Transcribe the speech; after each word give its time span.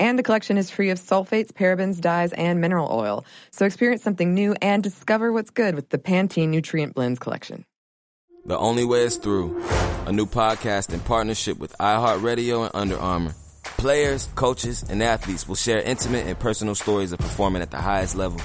And 0.00 0.18
the 0.18 0.22
collection 0.22 0.56
is 0.56 0.70
free 0.70 0.88
of 0.88 0.98
sulfates, 0.98 1.52
parabens, 1.52 2.00
dyes, 2.00 2.32
and 2.32 2.58
mineral 2.58 2.88
oil. 2.90 3.26
So 3.52 3.66
experience 3.66 4.02
something 4.02 4.32
new 4.32 4.56
and 4.62 4.82
discover 4.82 5.30
what's 5.30 5.50
good 5.50 5.74
with 5.74 5.90
the 5.90 5.98
Pantene 5.98 6.48
Nutrient 6.48 6.94
Blends 6.94 7.18
collection. 7.18 7.66
The 8.46 8.56
Only 8.56 8.86
Way 8.86 9.02
is 9.02 9.18
Through, 9.18 9.62
a 10.06 10.12
new 10.12 10.24
podcast 10.24 10.94
in 10.94 11.00
partnership 11.00 11.58
with 11.58 11.76
iHeartRadio 11.78 12.64
and 12.64 12.70
Under 12.74 12.98
Armour. 12.98 13.34
Players, 13.62 14.26
coaches, 14.34 14.82
and 14.88 15.02
athletes 15.02 15.46
will 15.46 15.54
share 15.54 15.82
intimate 15.82 16.26
and 16.26 16.38
personal 16.38 16.74
stories 16.74 17.12
of 17.12 17.18
performing 17.18 17.60
at 17.60 17.70
the 17.70 17.76
highest 17.76 18.16
level. 18.16 18.40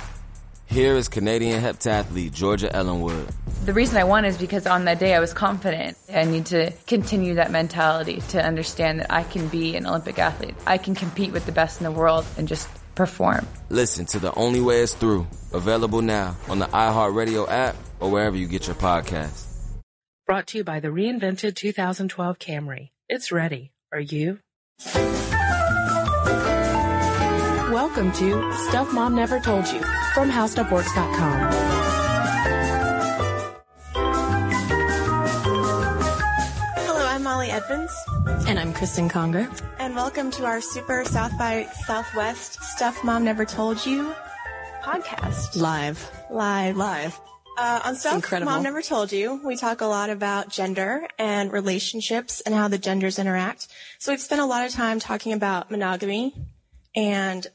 Here 0.67 0.95
is 0.95 1.07
Canadian 1.07 1.61
heptathlete 1.61 2.33
Georgia 2.33 2.73
Ellenwood. 2.75 3.27
The 3.65 3.73
reason 3.73 3.97
I 3.97 4.03
won 4.03 4.25
is 4.25 4.37
because 4.37 4.67
on 4.67 4.85
that 4.85 4.99
day 4.99 5.15
I 5.15 5.19
was 5.19 5.33
confident. 5.33 5.97
I 6.13 6.25
need 6.25 6.47
to 6.47 6.71
continue 6.87 7.35
that 7.35 7.51
mentality 7.51 8.21
to 8.29 8.43
understand 8.43 8.99
that 8.99 9.11
I 9.11 9.23
can 9.23 9.47
be 9.47 9.75
an 9.75 9.87
Olympic 9.87 10.19
athlete. 10.19 10.55
I 10.67 10.77
can 10.77 10.95
compete 10.95 11.31
with 11.31 11.45
the 11.45 11.51
best 11.51 11.79
in 11.79 11.85
the 11.85 11.91
world 11.91 12.25
and 12.37 12.47
just 12.47 12.67
perform. 12.95 13.47
Listen 13.69 14.05
to 14.07 14.19
The 14.19 14.33
Only 14.35 14.61
Way 14.61 14.81
is 14.81 14.93
Through, 14.93 15.27
available 15.53 16.01
now 16.01 16.35
on 16.49 16.59
the 16.59 16.67
iHeartRadio 16.67 17.49
app 17.49 17.75
or 17.99 18.11
wherever 18.11 18.35
you 18.35 18.47
get 18.47 18.67
your 18.67 18.75
podcasts. 18.75 19.45
Brought 20.25 20.47
to 20.47 20.57
you 20.57 20.63
by 20.63 20.79
the 20.79 20.87
reinvented 20.89 21.55
2012 21.55 22.39
Camry. 22.39 22.89
It's 23.07 23.31
ready. 23.31 23.71
Are 23.91 23.99
you? 23.99 24.39
Welcome 27.75 28.13
to 28.13 28.53
Stuff 28.69 28.93
Mom 28.93 29.15
Never 29.15 29.37
Told 29.37 29.67
You 29.67 29.81
from 30.13 30.31
HowStuffWorks.com. 30.31 31.51
Hello, 36.77 37.05
I'm 37.05 37.21
Molly 37.21 37.49
Edmonds, 37.51 37.93
And 38.47 38.57
I'm 38.57 38.71
Cristen 38.71 39.09
Conger. 39.09 39.49
and 39.79 39.93
welcome 39.93 40.31
to 40.31 40.45
our 40.45 40.61
Super 40.61 41.03
South 41.03 41.37
by 41.37 41.65
Southwest 41.85 42.63
Stuff 42.63 43.03
Mom 43.03 43.25
Never 43.25 43.43
Told 43.43 43.85
You 43.85 44.15
podcast. 44.81 45.57
Live. 45.57 46.09
Live. 46.31 46.77
Live. 46.77 47.19
Uh, 47.57 47.81
on 47.83 47.95
Stuff. 47.97 48.31
Mom 48.41 48.63
Never 48.63 48.81
Told 48.81 49.11
You, 49.11 49.41
we 49.43 49.57
talk 49.57 49.81
a 49.81 49.85
lot 49.85 50.09
about 50.09 50.47
gender 50.47 51.05
and 51.19 51.51
relationships 51.51 52.39
and 52.39 52.55
how 52.55 52.69
the 52.69 52.77
genders 52.77 53.19
interact. 53.19 53.67
So 53.99 54.13
we've 54.13 54.21
spent 54.21 54.39
a 54.39 54.45
lot 54.45 54.65
of 54.65 54.71
time 54.71 54.99
talking 54.99 55.33
about 55.33 55.69
monogamy 55.69 56.33
and 56.95 57.45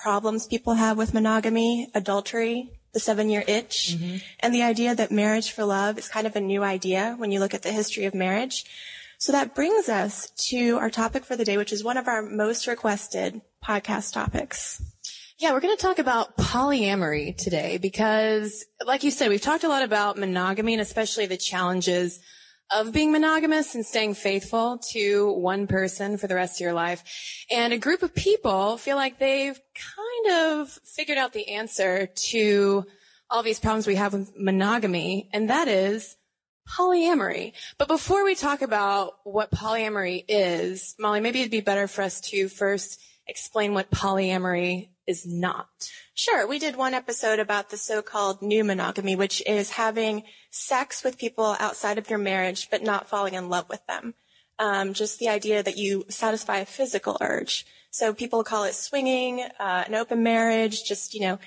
problems 0.00 0.46
people 0.46 0.74
have 0.74 0.96
with 0.96 1.14
monogamy, 1.14 1.90
adultery, 1.94 2.70
the 2.92 3.00
seven 3.00 3.28
year 3.28 3.44
itch, 3.46 3.94
mm-hmm. 3.96 4.16
and 4.40 4.54
the 4.54 4.62
idea 4.62 4.94
that 4.94 5.10
marriage 5.10 5.50
for 5.52 5.64
love 5.64 5.98
is 5.98 6.08
kind 6.08 6.26
of 6.26 6.36
a 6.36 6.40
new 6.40 6.62
idea 6.62 7.14
when 7.18 7.32
you 7.32 7.40
look 7.40 7.54
at 7.54 7.62
the 7.62 7.72
history 7.72 8.04
of 8.04 8.14
marriage. 8.14 8.64
So 9.18 9.32
that 9.32 9.54
brings 9.54 9.88
us 9.88 10.30
to 10.50 10.76
our 10.78 10.90
topic 10.90 11.24
for 11.24 11.36
the 11.36 11.44
day, 11.44 11.56
which 11.56 11.72
is 11.72 11.82
one 11.82 11.96
of 11.96 12.06
our 12.06 12.22
most 12.22 12.66
requested 12.66 13.40
podcast 13.64 14.12
topics. 14.12 14.82
Yeah, 15.38 15.52
we're 15.52 15.60
going 15.60 15.76
to 15.76 15.82
talk 15.82 15.98
about 15.98 16.36
polyamory 16.36 17.36
today 17.36 17.76
because, 17.76 18.64
like 18.86 19.04
you 19.04 19.10
said, 19.10 19.28
we've 19.28 19.40
talked 19.40 19.64
a 19.64 19.68
lot 19.68 19.82
about 19.82 20.16
monogamy 20.16 20.72
and 20.72 20.80
especially 20.80 21.26
the 21.26 21.36
challenges 21.36 22.20
of 22.70 22.92
being 22.92 23.12
monogamous 23.12 23.74
and 23.74 23.86
staying 23.86 24.14
faithful 24.14 24.78
to 24.92 25.32
one 25.32 25.66
person 25.66 26.18
for 26.18 26.26
the 26.26 26.34
rest 26.34 26.56
of 26.56 26.64
your 26.64 26.72
life. 26.72 27.02
And 27.50 27.72
a 27.72 27.78
group 27.78 28.02
of 28.02 28.14
people 28.14 28.76
feel 28.76 28.96
like 28.96 29.18
they've 29.18 29.58
kind 29.74 30.36
of 30.36 30.68
figured 30.84 31.18
out 31.18 31.32
the 31.32 31.48
answer 31.48 32.06
to 32.30 32.84
all 33.30 33.42
these 33.42 33.60
problems 33.60 33.86
we 33.86 33.96
have 33.96 34.12
with 34.12 34.32
monogamy, 34.38 35.28
and 35.32 35.50
that 35.50 35.68
is 35.68 36.16
polyamory. 36.68 37.52
But 37.78 37.88
before 37.88 38.24
we 38.24 38.34
talk 38.34 38.62
about 38.62 39.14
what 39.24 39.50
polyamory 39.50 40.24
is, 40.28 40.94
Molly, 40.98 41.20
maybe 41.20 41.40
it'd 41.40 41.50
be 41.50 41.60
better 41.60 41.86
for 41.86 42.02
us 42.02 42.20
to 42.22 42.48
first 42.48 43.00
explain 43.28 43.74
what 43.74 43.90
polyamory 43.90 44.90
is 45.06 45.26
not. 45.26 45.90
Sure. 46.14 46.46
We 46.46 46.58
did 46.58 46.76
one 46.76 46.94
episode 46.94 47.38
about 47.38 47.70
the 47.70 47.76
so-called 47.76 48.42
new 48.42 48.64
monogamy, 48.64 49.16
which 49.16 49.42
is 49.46 49.70
having 49.70 50.24
sex 50.50 51.04
with 51.04 51.18
people 51.18 51.56
outside 51.60 51.98
of 51.98 52.08
your 52.10 52.18
marriage, 52.18 52.68
but 52.70 52.82
not 52.82 53.08
falling 53.08 53.34
in 53.34 53.48
love 53.48 53.68
with 53.68 53.86
them. 53.86 54.14
Um, 54.58 54.94
just 54.94 55.18
the 55.18 55.28
idea 55.28 55.62
that 55.62 55.76
you 55.76 56.04
satisfy 56.08 56.58
a 56.58 56.66
physical 56.66 57.18
urge. 57.20 57.66
So 57.90 58.14
people 58.14 58.42
call 58.44 58.64
it 58.64 58.74
swinging, 58.74 59.42
uh, 59.58 59.84
an 59.86 59.94
open 59.94 60.22
marriage, 60.22 60.84
just, 60.84 61.14
you 61.14 61.20
know, 61.20 61.38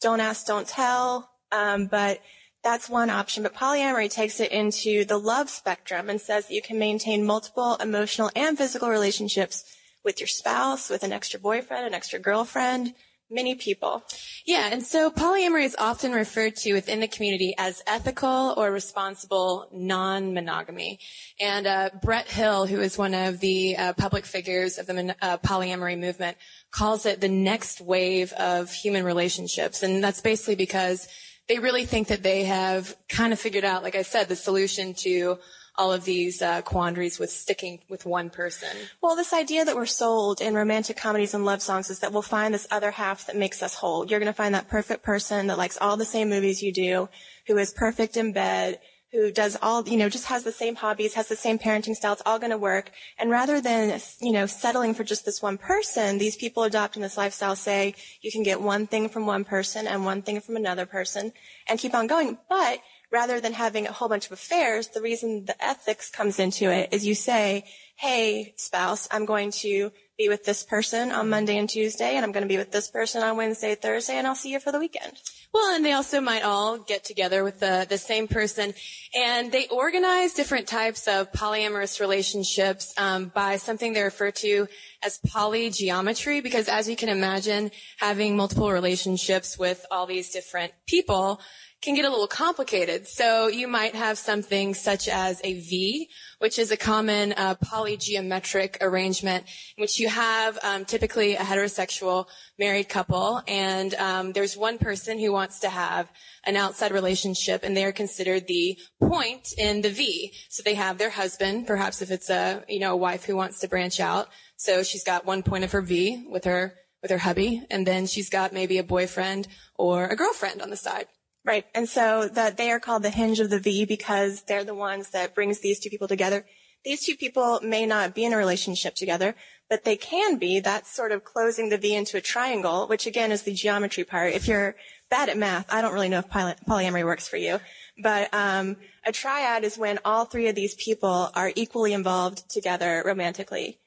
don't 0.00 0.20
ask, 0.20 0.46
don't 0.46 0.66
tell. 0.66 1.30
Um, 1.50 1.86
but 1.86 2.20
that's 2.62 2.88
one 2.88 3.10
option. 3.10 3.42
But 3.42 3.54
polyamory 3.54 4.10
takes 4.10 4.40
it 4.40 4.52
into 4.52 5.04
the 5.04 5.18
love 5.18 5.50
spectrum 5.50 6.08
and 6.08 6.20
says 6.20 6.46
that 6.46 6.54
you 6.54 6.62
can 6.62 6.78
maintain 6.78 7.26
multiple 7.26 7.76
emotional 7.76 8.30
and 8.34 8.56
physical 8.56 8.88
relationships 8.88 9.64
with 10.04 10.20
your 10.20 10.26
spouse, 10.26 10.90
with 10.90 11.02
an 11.02 11.12
extra 11.12 11.38
boyfriend, 11.38 11.86
an 11.86 11.94
extra 11.94 12.18
girlfriend, 12.18 12.94
many 13.32 13.54
people. 13.54 14.04
Yeah, 14.44 14.68
and 14.70 14.82
so 14.82 15.10
polyamory 15.10 15.64
is 15.64 15.76
often 15.78 16.12
referred 16.12 16.56
to 16.56 16.74
within 16.74 17.00
the 17.00 17.08
community 17.08 17.54
as 17.58 17.82
ethical 17.86 18.54
or 18.56 18.70
responsible 18.70 19.68
non-monogamy. 19.72 20.98
And 21.40 21.66
uh, 21.66 21.90
Brett 22.02 22.28
Hill, 22.28 22.66
who 22.66 22.80
is 22.80 22.98
one 22.98 23.14
of 23.14 23.40
the 23.40 23.76
uh, 23.76 23.92
public 23.94 24.26
figures 24.26 24.78
of 24.78 24.86
the 24.86 25.16
uh, 25.22 25.38
polyamory 25.38 25.98
movement, 25.98 26.36
calls 26.70 27.06
it 27.06 27.20
the 27.20 27.28
next 27.28 27.80
wave 27.80 28.32
of 28.34 28.70
human 28.70 29.04
relationships. 29.04 29.82
And 29.82 30.04
that's 30.04 30.20
basically 30.20 30.56
because 30.56 31.08
they 31.48 31.58
really 31.58 31.86
think 31.86 32.08
that 32.08 32.22
they 32.22 32.44
have 32.44 32.94
kind 33.08 33.32
of 33.32 33.40
figured 33.40 33.64
out, 33.64 33.82
like 33.82 33.96
I 33.96 34.02
said, 34.02 34.28
the 34.28 34.36
solution 34.36 34.94
to 34.98 35.38
all 35.76 35.92
of 35.92 36.04
these 36.04 36.42
uh, 36.42 36.62
quandaries 36.62 37.18
with 37.18 37.30
sticking 37.30 37.80
with 37.88 38.04
one 38.04 38.28
person. 38.28 38.76
Well, 39.00 39.16
this 39.16 39.32
idea 39.32 39.64
that 39.64 39.74
we're 39.74 39.86
sold 39.86 40.40
in 40.40 40.54
romantic 40.54 40.96
comedies 40.96 41.34
and 41.34 41.44
love 41.44 41.62
songs 41.62 41.88
is 41.88 42.00
that 42.00 42.12
we'll 42.12 42.22
find 42.22 42.52
this 42.52 42.66
other 42.70 42.90
half 42.90 43.26
that 43.26 43.36
makes 43.36 43.62
us 43.62 43.74
whole. 43.74 44.06
You're 44.06 44.20
going 44.20 44.26
to 44.26 44.36
find 44.36 44.54
that 44.54 44.68
perfect 44.68 45.02
person 45.02 45.46
that 45.46 45.58
likes 45.58 45.78
all 45.80 45.96
the 45.96 46.04
same 46.04 46.28
movies 46.28 46.62
you 46.62 46.72
do, 46.72 47.08
who 47.46 47.56
is 47.56 47.72
perfect 47.72 48.16
in 48.16 48.32
bed, 48.32 48.80
who 49.12 49.30
does 49.30 49.58
all, 49.60 49.86
you 49.86 49.98
know, 49.98 50.08
just 50.08 50.26
has 50.26 50.42
the 50.42 50.52
same 50.52 50.74
hobbies, 50.74 51.14
has 51.14 51.28
the 51.28 51.36
same 51.36 51.58
parenting 51.58 51.94
style. 51.94 52.14
It's 52.14 52.22
all 52.24 52.38
going 52.38 52.50
to 52.50 52.58
work. 52.58 52.90
And 53.18 53.30
rather 53.30 53.60
than, 53.60 54.00
you 54.20 54.32
know, 54.32 54.46
settling 54.46 54.94
for 54.94 55.04
just 55.04 55.26
this 55.26 55.42
one 55.42 55.58
person, 55.58 56.16
these 56.16 56.36
people 56.36 56.62
adopting 56.62 57.02
this 57.02 57.18
lifestyle 57.18 57.54
say 57.54 57.94
you 58.22 58.32
can 58.32 58.42
get 58.42 58.60
one 58.60 58.86
thing 58.86 59.10
from 59.10 59.26
one 59.26 59.44
person 59.44 59.86
and 59.86 60.06
one 60.06 60.22
thing 60.22 60.40
from 60.40 60.56
another 60.56 60.86
person 60.86 61.32
and 61.66 61.78
keep 61.78 61.94
on 61.94 62.06
going. 62.06 62.38
But 62.48 62.78
rather 63.12 63.40
than 63.40 63.52
having 63.52 63.86
a 63.86 63.92
whole 63.92 64.08
bunch 64.08 64.26
of 64.26 64.32
affairs, 64.32 64.88
the 64.88 65.02
reason 65.02 65.44
the 65.44 65.64
ethics 65.64 66.10
comes 66.10 66.40
into 66.40 66.70
it 66.70 66.88
is 66.92 67.06
you 67.06 67.14
say, 67.14 67.64
hey, 67.96 68.54
spouse, 68.56 69.06
I'm 69.10 69.26
going 69.26 69.52
to 69.52 69.92
be 70.18 70.28
with 70.28 70.44
this 70.44 70.64
person 70.64 71.12
on 71.12 71.28
Monday 71.28 71.56
and 71.58 71.68
Tuesday, 71.68 72.16
and 72.16 72.24
I'm 72.24 72.32
going 72.32 72.42
to 72.42 72.48
be 72.48 72.56
with 72.56 72.72
this 72.72 72.90
person 72.90 73.22
on 73.22 73.36
Wednesday, 73.36 73.74
Thursday, 73.74 74.14
and 74.14 74.26
I'll 74.26 74.34
see 74.34 74.50
you 74.50 74.60
for 74.60 74.72
the 74.72 74.78
weekend. 74.78 75.12
Well, 75.52 75.74
and 75.74 75.84
they 75.84 75.92
also 75.92 76.20
might 76.20 76.42
all 76.42 76.78
get 76.78 77.04
together 77.04 77.44
with 77.44 77.60
the, 77.60 77.86
the 77.88 77.98
same 77.98 78.28
person, 78.28 78.72
and 79.14 79.52
they 79.52 79.68
organize 79.68 80.32
different 80.32 80.66
types 80.66 81.06
of 81.06 81.30
polyamorous 81.32 82.00
relationships 82.00 82.94
um, 82.96 83.30
by 83.34 83.56
something 83.56 83.92
they 83.92 84.02
refer 84.02 84.30
to 84.30 84.66
as 85.02 85.18
polygeometry, 85.28 86.42
because 86.42 86.68
as 86.68 86.88
you 86.88 86.96
can 86.96 87.10
imagine, 87.10 87.70
having 87.98 88.36
multiple 88.36 88.72
relationships 88.72 89.58
with 89.58 89.84
all 89.90 90.06
these 90.06 90.30
different 90.30 90.72
people 90.86 91.40
can 91.82 91.96
get 91.96 92.04
a 92.04 92.10
little 92.10 92.28
complicated. 92.28 93.08
So 93.08 93.48
you 93.48 93.66
might 93.66 93.96
have 93.96 94.16
something 94.16 94.72
such 94.72 95.08
as 95.08 95.40
a 95.42 95.54
V, 95.54 96.08
which 96.38 96.58
is 96.58 96.70
a 96.70 96.76
common 96.76 97.34
uh, 97.36 97.56
polygeometric 97.56 98.76
arrangement 98.80 99.44
in 99.76 99.82
which 99.82 99.98
you 99.98 100.08
have 100.08 100.58
um, 100.62 100.84
typically 100.84 101.34
a 101.34 101.40
heterosexual 101.40 102.26
married 102.56 102.88
couple, 102.88 103.42
and 103.48 103.94
um, 103.94 104.32
there's 104.32 104.56
one 104.56 104.78
person 104.78 105.18
who 105.18 105.32
wants 105.32 105.58
to 105.60 105.68
have 105.68 106.08
an 106.44 106.56
outside 106.56 106.92
relationship, 106.92 107.64
and 107.64 107.76
they 107.76 107.84
are 107.84 107.92
considered 107.92 108.46
the 108.46 108.78
point 109.00 109.52
in 109.58 109.80
the 109.80 109.90
V. 109.90 110.32
So 110.50 110.62
they 110.62 110.74
have 110.74 110.98
their 110.98 111.10
husband, 111.10 111.66
perhaps 111.66 112.00
if 112.00 112.12
it's 112.12 112.30
a 112.30 112.64
you 112.68 112.78
know 112.78 112.92
a 112.92 112.96
wife 112.96 113.24
who 113.24 113.36
wants 113.36 113.58
to 113.60 113.68
branch 113.68 113.98
out. 113.98 114.28
So 114.56 114.84
she's 114.84 115.04
got 115.04 115.26
one 115.26 115.42
point 115.42 115.64
of 115.64 115.72
her 115.72 115.82
V 115.82 116.26
with 116.30 116.44
her 116.44 116.74
with 117.02 117.10
her 117.10 117.18
hubby, 117.18 117.66
and 117.72 117.84
then 117.84 118.06
she's 118.06 118.30
got 118.30 118.52
maybe 118.52 118.78
a 118.78 118.84
boyfriend 118.84 119.48
or 119.74 120.06
a 120.06 120.14
girlfriend 120.14 120.62
on 120.62 120.70
the 120.70 120.76
side. 120.76 121.06
Right. 121.44 121.64
And 121.74 121.88
so 121.88 122.28
that 122.28 122.56
they 122.56 122.70
are 122.70 122.78
called 122.78 123.02
the 123.02 123.10
hinge 123.10 123.40
of 123.40 123.50
the 123.50 123.58
V 123.58 123.84
because 123.84 124.42
they're 124.42 124.64
the 124.64 124.74
ones 124.74 125.10
that 125.10 125.34
brings 125.34 125.60
these 125.60 125.80
two 125.80 125.90
people 125.90 126.06
together. 126.06 126.46
These 126.84 127.04
two 127.04 127.16
people 127.16 127.60
may 127.62 127.86
not 127.86 128.14
be 128.14 128.24
in 128.24 128.32
a 128.32 128.36
relationship 128.36 128.94
together, 128.94 129.34
but 129.68 129.84
they 129.84 129.96
can 129.96 130.38
be. 130.38 130.60
That's 130.60 130.94
sort 130.94 131.12
of 131.12 131.24
closing 131.24 131.68
the 131.68 131.78
V 131.78 131.94
into 131.94 132.16
a 132.16 132.20
triangle, 132.20 132.86
which 132.86 133.06
again 133.06 133.32
is 133.32 133.42
the 133.42 133.54
geometry 133.54 134.04
part. 134.04 134.34
If 134.34 134.46
you're 134.46 134.76
bad 135.10 135.28
at 135.28 135.36
math, 135.36 135.66
I 135.72 135.80
don't 135.80 135.94
really 135.94 136.08
know 136.08 136.20
if 136.20 136.28
poly- 136.28 136.54
polyamory 136.68 137.04
works 137.04 137.28
for 137.28 137.36
you, 137.36 137.60
But 138.02 138.32
um, 138.32 138.76
a 139.04 139.12
triad 139.12 139.64
is 139.64 139.76
when 139.76 139.98
all 140.04 140.24
three 140.24 140.48
of 140.48 140.54
these 140.54 140.74
people 140.74 141.30
are 141.34 141.52
equally 141.54 141.92
involved 141.92 142.48
together 142.50 143.02
romantically. 143.04 143.78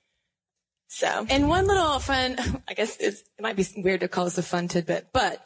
So, 0.87 1.25
And 1.29 1.49
one 1.49 1.67
little 1.67 1.99
fun, 1.99 2.37
I 2.67 2.73
guess 2.73 2.97
it 2.97 3.15
might 3.39 3.55
be 3.55 3.65
weird 3.77 4.01
to 4.01 4.07
call 4.07 4.25
this 4.25 4.37
a 4.37 4.43
fun 4.43 4.67
tidbit, 4.67 5.07
but 5.11 5.41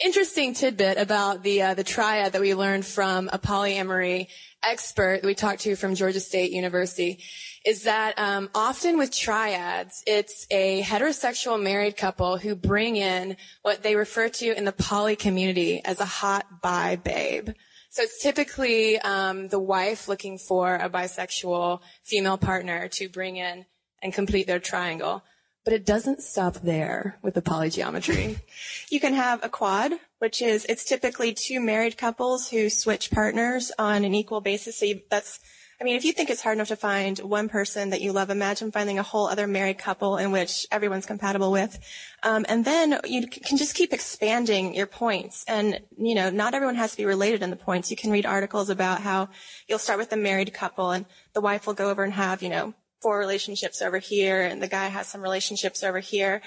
interesting 0.00 0.54
tidbit 0.54 0.98
about 0.98 1.42
the 1.42 1.62
uh, 1.62 1.74
the 1.74 1.84
triad 1.84 2.32
that 2.32 2.40
we 2.40 2.54
learned 2.54 2.86
from 2.86 3.28
a 3.32 3.38
polyamory 3.38 4.28
expert 4.62 5.22
that 5.22 5.26
we 5.26 5.34
talked 5.34 5.60
to 5.60 5.76
from 5.76 5.94
Georgia 5.94 6.20
State 6.20 6.52
University 6.52 7.22
is 7.64 7.84
that 7.84 8.18
um, 8.18 8.48
often 8.54 8.98
with 8.98 9.14
triads, 9.14 10.02
it's 10.06 10.46
a 10.50 10.82
heterosexual 10.82 11.62
married 11.62 11.96
couple 11.96 12.38
who 12.38 12.54
bring 12.54 12.96
in 12.96 13.36
what 13.62 13.82
they 13.82 13.96
refer 13.96 14.28
to 14.28 14.56
in 14.56 14.64
the 14.64 14.72
poly 14.72 15.16
community 15.16 15.82
as 15.84 16.00
a 16.00 16.04
hot 16.04 16.46
bi 16.62 16.96
babe. 16.96 17.50
So 17.90 18.02
it's 18.02 18.22
typically 18.22 18.98
um, 19.00 19.48
the 19.48 19.58
wife 19.58 20.08
looking 20.08 20.38
for 20.38 20.76
a 20.76 20.88
bisexual 20.88 21.80
female 22.04 22.38
partner 22.38 22.88
to 22.88 23.08
bring 23.08 23.36
in 23.36 23.66
and 24.02 24.12
complete 24.12 24.46
their 24.46 24.60
triangle. 24.60 25.22
But 25.64 25.74
it 25.74 25.84
doesn't 25.84 26.22
stop 26.22 26.54
there 26.54 27.18
with 27.22 27.34
the 27.34 27.42
polygeometry. 27.42 28.40
You 28.90 28.98
can 28.98 29.14
have 29.14 29.44
a 29.44 29.48
quad, 29.48 29.92
which 30.18 30.42
is 30.42 30.64
it's 30.64 30.84
typically 30.84 31.32
two 31.32 31.60
married 31.60 31.96
couples 31.96 32.48
who 32.48 32.68
switch 32.68 33.10
partners 33.12 33.70
on 33.78 34.04
an 34.04 34.16
equal 34.16 34.40
basis. 34.40 34.76
So 34.76 34.84
you, 34.84 35.00
that's, 35.08 35.38
I 35.80 35.84
mean, 35.84 35.94
if 35.94 36.04
you 36.04 36.12
think 36.12 36.28
it's 36.28 36.42
hard 36.42 36.56
enough 36.56 36.68
to 36.68 36.76
find 36.76 37.16
one 37.20 37.48
person 37.48 37.90
that 37.90 38.00
you 38.00 38.12
love, 38.12 38.30
imagine 38.30 38.72
finding 38.72 38.98
a 38.98 39.04
whole 39.04 39.28
other 39.28 39.46
married 39.46 39.78
couple 39.78 40.16
in 40.16 40.32
which 40.32 40.66
everyone's 40.72 41.06
compatible 41.06 41.52
with. 41.52 41.78
Um, 42.24 42.44
and 42.48 42.64
then 42.64 42.98
you 43.04 43.28
can 43.28 43.56
just 43.56 43.76
keep 43.76 43.92
expanding 43.92 44.74
your 44.74 44.86
points. 44.86 45.44
And 45.46 45.80
you 45.96 46.16
know, 46.16 46.30
not 46.30 46.54
everyone 46.54 46.74
has 46.74 46.90
to 46.90 46.96
be 46.96 47.04
related 47.04 47.42
in 47.42 47.50
the 47.50 47.56
points. 47.56 47.92
You 47.92 47.96
can 47.96 48.10
read 48.10 48.26
articles 48.26 48.70
about 48.70 49.02
how 49.02 49.28
you'll 49.68 49.78
start 49.78 50.00
with 50.00 50.12
a 50.12 50.16
married 50.16 50.52
couple, 50.52 50.90
and 50.90 51.06
the 51.32 51.40
wife 51.40 51.66
will 51.66 51.74
go 51.74 51.90
over 51.90 52.02
and 52.02 52.12
have 52.12 52.42
you 52.42 52.48
know 52.48 52.74
four 53.00 53.18
relationships 53.18 53.82
over 53.82 53.98
here, 53.98 54.42
and 54.42 54.62
the 54.62 54.68
guy 54.68 54.88
has 54.88 55.06
some 55.06 55.22
relationships 55.22 55.82
over 55.82 56.00
here. 56.00 56.42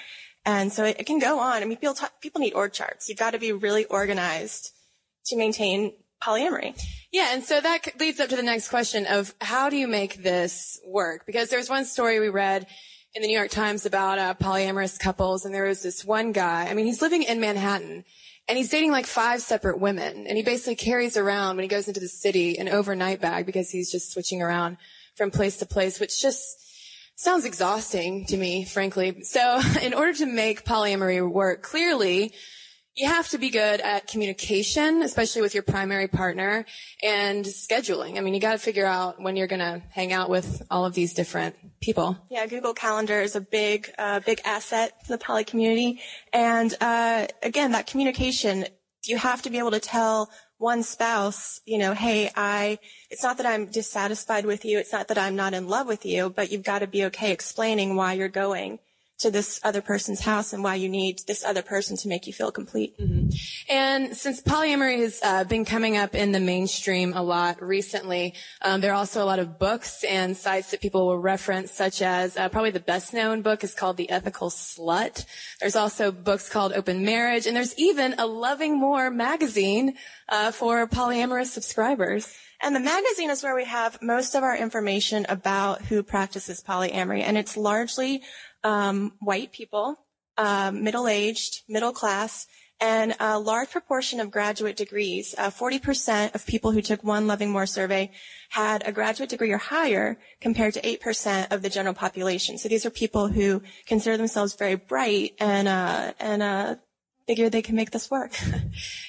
And 0.46 0.72
so 0.72 0.84
it, 0.84 1.00
it 1.00 1.06
can 1.06 1.18
go 1.18 1.38
on. 1.40 1.62
I 1.62 1.64
mean, 1.64 1.78
people, 1.78 1.94
talk, 1.94 2.20
people 2.20 2.40
need 2.40 2.54
org 2.54 2.72
charts. 2.72 3.08
You've 3.08 3.18
got 3.18 3.32
to 3.32 3.38
be 3.38 3.52
really 3.52 3.84
organized 3.86 4.70
to 5.26 5.36
maintain 5.36 5.92
polyamory. 6.22 6.78
Yeah, 7.12 7.32
and 7.32 7.44
so 7.44 7.60
that 7.60 7.98
leads 7.98 8.20
up 8.20 8.28
to 8.30 8.36
the 8.36 8.42
next 8.42 8.68
question 8.68 9.06
of 9.06 9.34
how 9.40 9.68
do 9.70 9.76
you 9.76 9.86
make 9.86 10.22
this 10.22 10.80
work? 10.86 11.26
Because 11.26 11.48
there's 11.48 11.70
one 11.70 11.84
story 11.84 12.20
we 12.20 12.28
read 12.28 12.66
in 13.14 13.22
the 13.22 13.28
New 13.28 13.36
York 13.36 13.50
Times 13.50 13.86
about 13.86 14.18
uh, 14.18 14.34
polyamorous 14.34 14.98
couples, 14.98 15.44
and 15.44 15.54
there 15.54 15.64
was 15.64 15.82
this 15.82 16.04
one 16.04 16.32
guy. 16.32 16.66
I 16.68 16.74
mean, 16.74 16.86
he's 16.86 17.00
living 17.00 17.22
in 17.22 17.40
Manhattan, 17.40 18.04
and 18.48 18.58
he's 18.58 18.70
dating 18.70 18.90
like 18.90 19.06
five 19.06 19.40
separate 19.40 19.78
women, 19.78 20.26
and 20.26 20.36
he 20.36 20.42
basically 20.42 20.74
carries 20.74 21.16
around 21.16 21.56
when 21.56 21.62
he 21.62 21.68
goes 21.68 21.86
into 21.86 22.00
the 22.00 22.08
city 22.08 22.58
an 22.58 22.68
overnight 22.68 23.20
bag 23.20 23.46
because 23.46 23.70
he's 23.70 23.92
just 23.92 24.12
switching 24.12 24.42
around 24.42 24.76
from 25.16 25.30
place 25.30 25.56
to 25.58 25.66
place, 25.66 26.00
which 26.00 26.20
just 26.20 26.42
sounds 27.16 27.44
exhausting 27.44 28.26
to 28.26 28.36
me, 28.36 28.64
frankly. 28.64 29.22
So, 29.22 29.60
in 29.82 29.94
order 29.94 30.12
to 30.14 30.26
make 30.26 30.64
polyamory 30.64 31.28
work, 31.28 31.62
clearly 31.62 32.32
you 32.94 33.08
have 33.08 33.28
to 33.30 33.38
be 33.38 33.50
good 33.50 33.80
at 33.80 34.06
communication, 34.06 35.02
especially 35.02 35.42
with 35.42 35.52
your 35.52 35.64
primary 35.64 36.06
partner, 36.06 36.64
and 37.02 37.44
scheduling. 37.44 38.18
I 38.18 38.20
mean, 38.20 38.34
you 38.34 38.40
got 38.40 38.52
to 38.52 38.58
figure 38.58 38.86
out 38.86 39.20
when 39.20 39.34
you're 39.34 39.48
going 39.48 39.60
to 39.60 39.82
hang 39.90 40.12
out 40.12 40.30
with 40.30 40.62
all 40.70 40.84
of 40.84 40.94
these 40.94 41.12
different 41.12 41.56
people. 41.80 42.16
Yeah, 42.30 42.46
Google 42.46 42.72
Calendar 42.72 43.20
is 43.20 43.34
a 43.34 43.40
big, 43.40 43.90
uh, 43.98 44.20
big 44.20 44.40
asset 44.44 44.92
to 45.04 45.08
the 45.08 45.18
poly 45.18 45.42
community. 45.42 46.00
And 46.32 46.72
uh, 46.80 47.26
again, 47.42 47.72
that 47.72 47.88
communication, 47.88 48.66
you 49.04 49.18
have 49.18 49.42
to 49.42 49.50
be 49.50 49.58
able 49.58 49.72
to 49.72 49.80
tell 49.80 50.30
one 50.64 50.82
spouse, 50.82 51.60
you 51.66 51.76
know, 51.76 51.92
hey, 51.92 52.30
I, 52.34 52.78
it's 53.10 53.22
not 53.22 53.36
that 53.36 53.44
I'm 53.46 53.66
dissatisfied 53.66 54.46
with 54.46 54.64
you, 54.64 54.78
it's 54.78 54.92
not 54.92 55.08
that 55.08 55.18
I'm 55.18 55.36
not 55.36 55.52
in 55.52 55.68
love 55.68 55.86
with 55.86 56.06
you, 56.06 56.30
but 56.30 56.50
you've 56.50 56.64
got 56.64 56.78
to 56.78 56.86
be 56.86 57.04
okay 57.04 57.32
explaining 57.32 57.96
why 57.96 58.14
you're 58.14 58.28
going 58.28 58.78
to 59.18 59.30
this 59.30 59.60
other 59.62 59.80
person's 59.80 60.20
house 60.20 60.52
and 60.52 60.62
why 60.62 60.74
you 60.74 60.88
need 60.88 61.20
this 61.26 61.44
other 61.44 61.62
person 61.62 61.96
to 61.96 62.08
make 62.08 62.26
you 62.26 62.32
feel 62.32 62.50
complete. 62.50 62.94
And 63.68 64.16
since 64.16 64.40
polyamory 64.40 64.98
has 64.98 65.20
uh, 65.22 65.44
been 65.44 65.64
coming 65.64 65.96
up 65.96 66.14
in 66.14 66.32
the 66.32 66.40
mainstream 66.40 67.14
a 67.14 67.22
lot 67.22 67.62
recently, 67.62 68.34
um, 68.62 68.80
there 68.80 68.90
are 68.92 68.96
also 68.96 69.22
a 69.22 69.24
lot 69.24 69.38
of 69.38 69.58
books 69.58 70.04
and 70.04 70.36
sites 70.36 70.72
that 70.72 70.80
people 70.80 71.06
will 71.06 71.18
reference, 71.18 71.70
such 71.70 72.02
as 72.02 72.36
uh, 72.36 72.48
probably 72.48 72.70
the 72.70 72.80
best 72.80 73.14
known 73.14 73.42
book 73.42 73.62
is 73.62 73.74
called 73.74 73.96
The 73.96 74.10
Ethical 74.10 74.50
Slut. 74.50 75.24
There's 75.60 75.76
also 75.76 76.10
books 76.10 76.48
called 76.48 76.72
Open 76.72 77.04
Marriage, 77.04 77.46
and 77.46 77.56
there's 77.56 77.78
even 77.78 78.14
a 78.18 78.26
Loving 78.26 78.78
More 78.78 79.10
magazine 79.10 79.94
uh, 80.28 80.50
for 80.50 80.86
polyamorous 80.88 81.46
subscribers. 81.46 82.34
And 82.60 82.74
the 82.74 82.80
magazine 82.80 83.30
is 83.30 83.42
where 83.42 83.54
we 83.54 83.66
have 83.66 84.00
most 84.00 84.34
of 84.34 84.42
our 84.42 84.56
information 84.56 85.26
about 85.28 85.82
who 85.82 86.02
practices 86.02 86.64
polyamory, 86.66 87.22
and 87.22 87.36
it's 87.36 87.56
largely 87.56 88.22
um, 88.64 89.12
white 89.20 89.52
people, 89.52 89.96
um, 90.36 90.82
middle-aged, 90.82 91.62
middle 91.68 91.92
class, 91.92 92.46
and 92.80 93.14
a 93.20 93.38
large 93.38 93.70
proportion 93.70 94.20
of 94.20 94.30
graduate 94.30 94.76
degrees. 94.76 95.34
Uh, 95.38 95.50
40% 95.50 96.34
of 96.34 96.44
people 96.44 96.72
who 96.72 96.82
took 96.82 97.04
one 97.04 97.26
Loving 97.26 97.50
More 97.50 97.66
survey 97.66 98.10
had 98.50 98.86
a 98.86 98.92
graduate 98.92 99.30
degree 99.30 99.52
or 99.52 99.58
higher 99.58 100.18
compared 100.40 100.74
to 100.74 100.80
8% 100.80 101.52
of 101.52 101.62
the 101.62 101.70
general 101.70 101.94
population. 101.94 102.58
So 102.58 102.68
these 102.68 102.84
are 102.84 102.90
people 102.90 103.28
who 103.28 103.62
consider 103.86 104.16
themselves 104.16 104.54
very 104.54 104.74
bright 104.74 105.34
and, 105.38 105.68
uh, 105.68 106.12
and, 106.18 106.42
uh, 106.42 106.74
figure 107.26 107.48
they 107.48 107.62
can 107.62 107.74
make 107.74 107.90
this 107.90 108.10
work. 108.10 108.32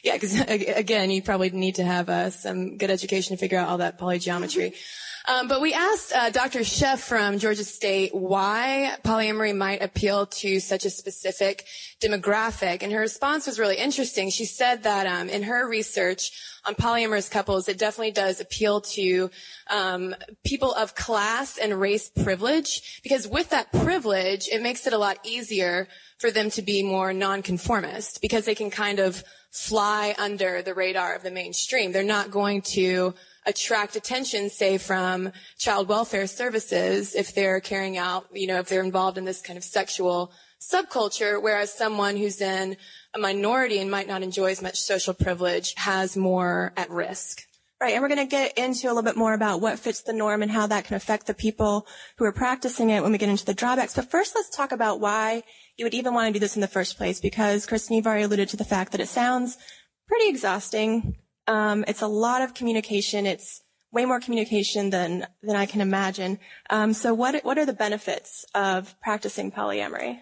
Yeah, 0.03 0.13
because 0.13 0.39
again, 0.83 1.09
you 1.09 1.23
probably 1.23 1.49
need 1.49 1.75
to 1.75 1.83
have 1.83 2.09
uh, 2.09 2.29
some 2.29 2.77
good 2.77 2.91
education 2.91 3.35
to 3.35 3.39
figure 3.39 3.57
out 3.57 3.67
all 3.67 3.79
that 3.79 3.99
polygeometry. 3.99 4.75
Um, 5.27 5.47
but 5.47 5.59
we 5.59 5.73
asked 5.73 6.13
uh, 6.13 6.29
Dr. 6.29 6.59
Sheff 6.59 6.99
from 6.99 7.39
Georgia 7.39 7.63
State 7.63 8.13
why 8.13 8.95
polyamory 9.03 9.55
might 9.55 9.81
appeal 9.81 10.27
to 10.27 10.59
such 10.59 10.85
a 10.85 10.89
specific 10.91 11.65
demographic, 11.99 12.83
and 12.83 12.91
her 12.91 12.99
response 12.99 13.47
was 13.47 13.57
really 13.57 13.77
interesting. 13.77 14.29
She 14.29 14.45
said 14.45 14.83
that 14.83 15.07
um, 15.07 15.29
in 15.29 15.41
her 15.43 15.67
research 15.67 16.31
on 16.63 16.75
polyamorous 16.75 17.29
couples, 17.31 17.67
it 17.67 17.79
definitely 17.79 18.11
does 18.11 18.39
appeal 18.39 18.81
to 18.81 19.31
um, 19.71 20.15
people 20.45 20.73
of 20.75 20.93
class 20.93 21.57
and 21.57 21.79
race 21.79 22.11
privilege, 22.23 23.01
because 23.01 23.27
with 23.27 23.49
that 23.49 23.71
privilege, 23.71 24.47
it 24.51 24.61
makes 24.61 24.85
it 24.85 24.93
a 24.93 24.97
lot 24.97 25.17
easier 25.23 25.87
for 26.19 26.29
them 26.29 26.51
to 26.51 26.61
be 26.61 26.83
more 26.83 27.13
nonconformist, 27.13 28.21
because 28.21 28.45
they 28.45 28.55
can 28.55 28.69
kind 28.69 28.99
of 28.99 29.23
fly 29.49 30.13
under 30.19 30.61
the 30.61 30.75
radar 30.75 31.15
of 31.15 31.23
the 31.23 31.31
mainstream. 31.31 31.91
They're 31.91 32.03
not 32.03 32.29
going 32.29 32.61
to 32.73 33.15
attract 33.45 33.95
attention, 33.95 34.49
say, 34.49 34.77
from 34.77 35.31
child 35.57 35.87
welfare 35.87 36.27
services 36.27 37.15
if 37.15 37.35
they're 37.35 37.59
carrying 37.59 37.97
out, 37.97 38.25
you 38.33 38.47
know, 38.47 38.59
if 38.59 38.69
they're 38.69 38.83
involved 38.83 39.17
in 39.17 39.25
this 39.25 39.41
kind 39.41 39.57
of 39.57 39.63
sexual 39.63 40.31
subculture, 40.59 41.41
whereas 41.41 41.73
someone 41.73 42.17
who's 42.17 42.41
in 42.41 42.75
a 43.13 43.19
minority 43.19 43.79
and 43.79 43.91
might 43.91 44.07
not 44.07 44.23
enjoy 44.23 44.51
as 44.51 44.61
much 44.61 44.79
social 44.79 45.13
privilege 45.13 45.73
has 45.77 46.17
more 46.17 46.73
at 46.75 46.89
risk. 46.89 47.41
Right, 47.81 47.93
and 47.93 48.01
we're 48.01 48.07
going 48.07 48.25
to 48.25 48.25
get 48.25 48.57
into 48.57 48.87
a 48.87 48.89
little 48.89 49.03
bit 49.03 49.17
more 49.17 49.33
about 49.33 49.59
what 49.59 49.77
fits 49.77 50.01
the 50.01 50.13
norm 50.13 50.41
and 50.41 50.49
how 50.49 50.65
that 50.67 50.85
can 50.85 50.95
affect 50.95 51.27
the 51.27 51.33
people 51.33 51.85
who 52.17 52.23
are 52.23 52.31
practicing 52.31 52.89
it 52.89 53.03
when 53.03 53.11
we 53.11 53.17
get 53.17 53.27
into 53.27 53.45
the 53.45 53.53
drawbacks. 53.53 53.93
But 53.93 54.09
first, 54.09 54.33
let's 54.33 54.49
talk 54.49 54.71
about 54.71 55.01
why 55.01 55.43
you 55.75 55.85
would 55.85 55.93
even 55.93 56.13
want 56.13 56.29
to 56.29 56.33
do 56.33 56.39
this 56.39 56.55
in 56.55 56.61
the 56.61 56.69
first 56.69 56.97
place, 56.97 57.19
because 57.19 57.65
Cristen, 57.65 57.95
you've 57.95 58.07
already 58.07 58.23
alluded 58.23 58.47
to 58.49 58.57
the 58.57 58.63
fact 58.63 58.93
that 58.93 59.01
it 59.01 59.09
sounds 59.09 59.57
pretty 60.07 60.29
exhausting. 60.29 61.17
Um, 61.47 61.85
it's 61.87 62.01
a 62.01 62.07
lot 62.07 62.41
of 62.41 62.53
communication. 62.53 63.25
It's 63.25 63.61
way 63.91 64.05
more 64.05 64.19
communication 64.19 64.89
than 64.89 65.25
than 65.41 65.55
I 65.55 65.65
can 65.65 65.81
imagine. 65.81 66.39
Um, 66.69 66.93
so, 66.93 67.13
what 67.13 67.43
what 67.43 67.57
are 67.57 67.65
the 67.65 67.73
benefits 67.73 68.45
of 68.53 68.99
practicing 69.01 69.51
polyamory? 69.51 70.19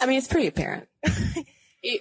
I 0.00 0.06
mean, 0.06 0.18
it's 0.18 0.28
pretty 0.28 0.46
apparent. 0.46 0.88
you, 1.82 1.98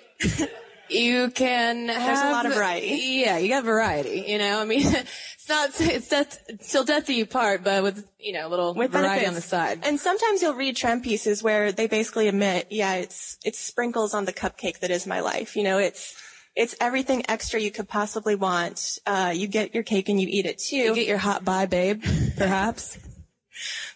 you 0.89 1.31
can 1.31 1.89
have 1.89 2.05
There's 2.05 2.21
a 2.21 2.31
lot 2.31 2.45
of 2.45 2.53
variety. 2.53 3.21
Yeah, 3.25 3.37
you 3.37 3.49
got 3.49 3.63
variety. 3.63 4.25
You 4.27 4.37
know, 4.37 4.59
I 4.61 4.65
mean, 4.65 4.81
it's 4.85 5.49
not 5.49 5.69
it's 5.79 6.09
death 6.09 6.39
till 6.69 6.83
death 6.83 7.07
do 7.07 7.13
you 7.13 7.25
part, 7.25 7.63
but 7.63 7.83
with 7.83 8.07
you 8.19 8.33
know 8.33 8.47
a 8.47 8.49
little 8.49 8.73
With 8.73 8.91
variety 8.91 9.25
benefits. 9.25 9.27
on 9.27 9.35
the 9.35 9.41
side. 9.41 9.79
And 9.83 9.99
sometimes 9.99 10.41
you'll 10.41 10.53
read 10.53 10.75
trend 10.75 11.03
pieces 11.03 11.41
where 11.41 11.71
they 11.71 11.87
basically 11.87 12.27
admit, 12.27 12.67
yeah, 12.69 12.95
it's 12.95 13.37
it's 13.43 13.59
sprinkles 13.59 14.13
on 14.13 14.25
the 14.25 14.33
cupcake 14.33 14.79
that 14.79 14.91
is 14.91 15.07
my 15.07 15.21
life. 15.21 15.55
You 15.55 15.63
know, 15.63 15.79
it's 15.79 16.15
it's 16.57 16.75
everything 16.81 17.23
extra 17.29 17.61
you 17.61 17.71
could 17.71 17.87
possibly 17.87 18.35
want. 18.35 18.97
Uh, 19.05 19.31
you 19.33 19.47
get 19.47 19.75
your 19.75 19.83
cake 19.83 20.09
and 20.09 20.19
you 20.19 20.27
eat 20.29 20.47
it 20.47 20.57
too. 20.57 20.75
you 20.75 20.95
get 20.95 21.07
your 21.07 21.19
hot 21.19 21.45
bi, 21.45 21.65
babe, 21.65 22.03
perhaps. 22.37 22.97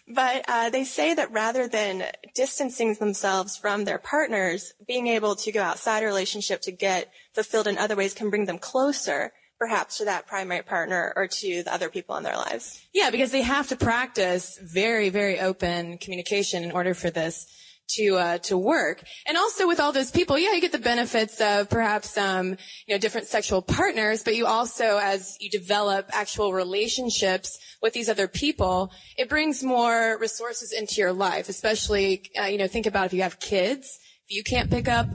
But 0.08 0.44
uh, 0.48 0.70
they 0.70 0.82
say 0.82 1.14
that 1.14 1.30
rather 1.30 1.68
than 1.68 2.02
distancing 2.34 2.94
themselves 2.94 3.56
from 3.56 3.84
their 3.84 3.98
partners, 3.98 4.72
being 4.88 5.06
able 5.06 5.36
to 5.36 5.52
go 5.52 5.62
outside 5.62 6.02
a 6.02 6.06
relationship 6.06 6.60
to 6.62 6.72
get 6.72 7.12
fulfilled 7.32 7.68
in 7.68 7.78
other 7.78 7.94
ways 7.94 8.12
can 8.12 8.28
bring 8.28 8.46
them 8.46 8.58
closer, 8.58 9.32
perhaps 9.60 9.98
to 9.98 10.04
that 10.06 10.26
primary 10.26 10.62
partner 10.62 11.12
or 11.14 11.28
to 11.28 11.62
the 11.62 11.72
other 11.72 11.88
people 11.88 12.16
in 12.16 12.24
their 12.24 12.36
lives. 12.36 12.84
Yeah, 12.92 13.10
because 13.10 13.30
they 13.30 13.42
have 13.42 13.68
to 13.68 13.76
practice 13.76 14.58
very, 14.60 15.08
very 15.08 15.38
open 15.38 15.96
communication 15.98 16.64
in 16.64 16.72
order 16.72 16.94
for 16.94 17.10
this 17.10 17.46
to 17.90 18.16
uh, 18.16 18.38
to 18.38 18.56
work. 18.56 19.04
And 19.26 19.36
also 19.36 19.66
with 19.66 19.80
all 19.80 19.92
those 19.92 20.10
people, 20.10 20.38
yeah, 20.38 20.52
you 20.52 20.60
get 20.60 20.72
the 20.72 20.78
benefits 20.78 21.40
of 21.40 21.68
perhaps 21.68 22.16
um, 22.16 22.56
you 22.86 22.94
know 22.94 22.98
different 22.98 23.26
sexual 23.26 23.62
partners, 23.62 24.22
but 24.22 24.36
you 24.36 24.46
also, 24.46 24.98
as 24.98 25.36
you 25.40 25.50
develop 25.50 26.10
actual 26.12 26.52
relationships 26.52 27.58
with 27.82 27.92
these 27.92 28.08
other 28.08 28.28
people, 28.28 28.92
it 29.18 29.28
brings 29.28 29.62
more 29.62 30.18
resources 30.18 30.72
into 30.72 30.96
your 30.96 31.12
life. 31.12 31.48
Especially, 31.48 32.22
uh, 32.40 32.46
you 32.46 32.58
know, 32.58 32.68
think 32.68 32.86
about 32.86 33.06
if 33.06 33.12
you 33.12 33.22
have 33.22 33.40
kids. 33.40 33.98
If 34.28 34.36
you 34.36 34.44
can't 34.44 34.70
pick 34.70 34.88
up 34.88 35.08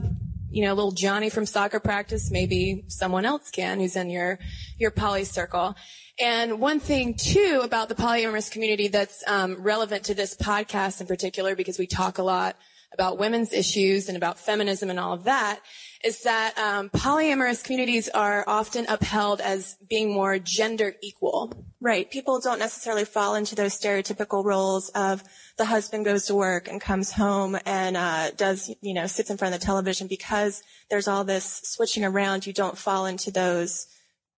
you 0.50 0.64
know, 0.64 0.74
little 0.74 0.92
Johnny 0.92 1.30
from 1.30 1.46
soccer 1.46 1.80
practice, 1.80 2.30
maybe 2.30 2.84
someone 2.88 3.24
else 3.24 3.50
can 3.50 3.80
who's 3.80 3.96
in 3.96 4.10
your, 4.10 4.38
your 4.78 4.90
poly 4.90 5.24
circle. 5.24 5.76
And 6.20 6.60
one 6.60 6.80
thing 6.80 7.14
too 7.14 7.60
about 7.62 7.88
the 7.88 7.94
polyamorous 7.94 8.50
community 8.50 8.88
that's 8.88 9.22
um, 9.26 9.62
relevant 9.62 10.04
to 10.04 10.14
this 10.14 10.34
podcast 10.34 11.00
in 11.00 11.06
particular, 11.06 11.54
because 11.54 11.78
we 11.78 11.86
talk 11.86 12.18
a 12.18 12.22
lot 12.22 12.56
about 12.98 13.16
women's 13.16 13.52
issues 13.52 14.08
and 14.08 14.16
about 14.16 14.40
feminism 14.40 14.90
and 14.90 14.98
all 14.98 15.12
of 15.12 15.22
that, 15.24 15.60
is 16.04 16.22
that 16.22 16.58
um, 16.58 16.90
polyamorous 16.90 17.62
communities 17.62 18.08
are 18.08 18.42
often 18.48 18.86
upheld 18.88 19.40
as 19.40 19.76
being 19.88 20.12
more 20.12 20.38
gender 20.40 20.94
equal. 21.00 21.52
Right. 21.80 22.10
People 22.10 22.40
don't 22.40 22.58
necessarily 22.58 23.04
fall 23.04 23.36
into 23.36 23.54
those 23.54 23.78
stereotypical 23.78 24.44
roles 24.44 24.88
of 24.90 25.22
the 25.58 25.64
husband 25.64 26.06
goes 26.06 26.26
to 26.26 26.34
work 26.34 26.66
and 26.66 26.80
comes 26.80 27.12
home 27.12 27.56
and 27.64 27.96
uh, 27.96 28.32
does, 28.32 28.68
you 28.80 28.94
know, 28.94 29.06
sits 29.06 29.30
in 29.30 29.36
front 29.36 29.54
of 29.54 29.60
the 29.60 29.66
television 29.66 30.08
because 30.08 30.64
there's 30.90 31.06
all 31.06 31.22
this 31.22 31.60
switching 31.64 32.04
around. 32.04 32.46
You 32.46 32.52
don't 32.52 32.76
fall 32.76 33.06
into 33.06 33.30
those, 33.30 33.86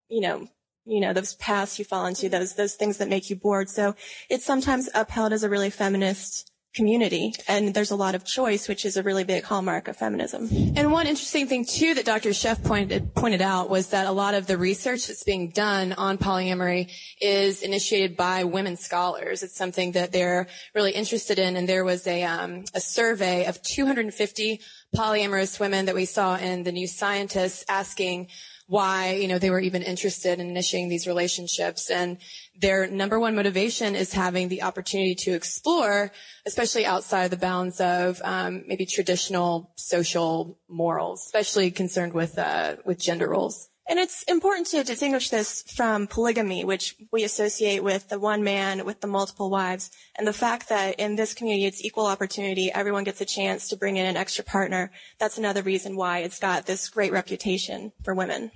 you 0.08 0.20
know, 0.20 0.48
you 0.84 1.00
know, 1.00 1.14
those 1.14 1.34
paths 1.34 1.78
you 1.78 1.84
fall 1.86 2.04
into, 2.06 2.28
those 2.28 2.54
those 2.56 2.74
things 2.74 2.98
that 2.98 3.08
make 3.08 3.30
you 3.30 3.36
bored. 3.36 3.70
So 3.70 3.94
it's 4.28 4.44
sometimes 4.44 4.88
upheld 4.94 5.32
as 5.32 5.44
a 5.44 5.48
really 5.48 5.70
feminist 5.70 6.49
community. 6.74 7.34
And 7.48 7.74
there's 7.74 7.90
a 7.90 7.96
lot 7.96 8.14
of 8.14 8.24
choice, 8.24 8.68
which 8.68 8.84
is 8.84 8.96
a 8.96 9.02
really 9.02 9.24
big 9.24 9.44
hallmark 9.44 9.88
of 9.88 9.96
feminism. 9.96 10.48
And 10.76 10.92
one 10.92 11.06
interesting 11.06 11.48
thing 11.48 11.64
too 11.64 11.94
that 11.94 12.04
Dr. 12.04 12.30
Sheff 12.30 12.62
pointed, 12.62 13.14
pointed 13.14 13.42
out 13.42 13.68
was 13.68 13.88
that 13.88 14.06
a 14.06 14.12
lot 14.12 14.34
of 14.34 14.46
the 14.46 14.56
research 14.56 15.08
that's 15.08 15.24
being 15.24 15.50
done 15.50 15.92
on 15.92 16.18
polyamory 16.18 16.90
is 17.20 17.62
initiated 17.62 18.16
by 18.16 18.44
women 18.44 18.76
scholars. 18.76 19.42
It's 19.42 19.56
something 19.56 19.92
that 19.92 20.12
they're 20.12 20.46
really 20.74 20.92
interested 20.92 21.38
in. 21.38 21.56
And 21.56 21.68
there 21.68 21.84
was 21.84 22.06
a, 22.06 22.22
um, 22.22 22.64
a 22.72 22.80
survey 22.80 23.46
of 23.46 23.60
250 23.62 24.60
polyamorous 24.94 25.58
women 25.58 25.86
that 25.86 25.94
we 25.94 26.04
saw 26.04 26.36
in 26.36 26.62
the 26.62 26.72
New 26.72 26.86
Scientist 26.86 27.64
asking 27.68 28.28
why, 28.70 29.14
you 29.14 29.26
know, 29.26 29.40
they 29.40 29.50
were 29.50 29.58
even 29.58 29.82
interested 29.82 30.38
in 30.38 30.48
initiating 30.48 30.88
these 30.88 31.08
relationships. 31.08 31.90
And 31.90 32.18
their 32.56 32.86
number 32.86 33.18
one 33.18 33.34
motivation 33.34 33.96
is 33.96 34.12
having 34.12 34.46
the 34.46 34.62
opportunity 34.62 35.16
to 35.24 35.32
explore, 35.32 36.12
especially 36.46 36.86
outside 36.86 37.32
the 37.32 37.36
bounds 37.36 37.80
of 37.80 38.20
um, 38.22 38.62
maybe 38.68 38.86
traditional 38.86 39.72
social 39.74 40.56
morals, 40.68 41.24
especially 41.26 41.72
concerned 41.72 42.12
with 42.12 42.38
uh, 42.38 42.76
with 42.84 43.00
gender 43.00 43.28
roles. 43.28 43.69
And 43.90 43.98
it's 43.98 44.22
important 44.22 44.68
to 44.68 44.84
distinguish 44.84 45.30
this 45.30 45.62
from 45.62 46.06
polygamy, 46.06 46.64
which 46.64 46.94
we 47.10 47.24
associate 47.24 47.82
with 47.82 48.08
the 48.08 48.20
one 48.20 48.44
man 48.44 48.84
with 48.84 49.00
the 49.00 49.08
multiple 49.08 49.50
wives, 49.50 49.90
and 50.16 50.28
the 50.28 50.32
fact 50.32 50.68
that 50.68 51.00
in 51.00 51.16
this 51.16 51.34
community 51.34 51.66
it's 51.66 51.84
equal 51.84 52.06
opportunity. 52.06 52.70
Everyone 52.72 53.02
gets 53.02 53.20
a 53.20 53.24
chance 53.24 53.66
to 53.68 53.76
bring 53.76 53.96
in 53.96 54.06
an 54.06 54.16
extra 54.16 54.44
partner. 54.44 54.92
That's 55.18 55.38
another 55.38 55.62
reason 55.62 55.96
why 55.96 56.20
it's 56.20 56.38
got 56.38 56.66
this 56.66 56.88
great 56.88 57.10
reputation 57.10 57.90
for 58.04 58.14
women. 58.14 58.52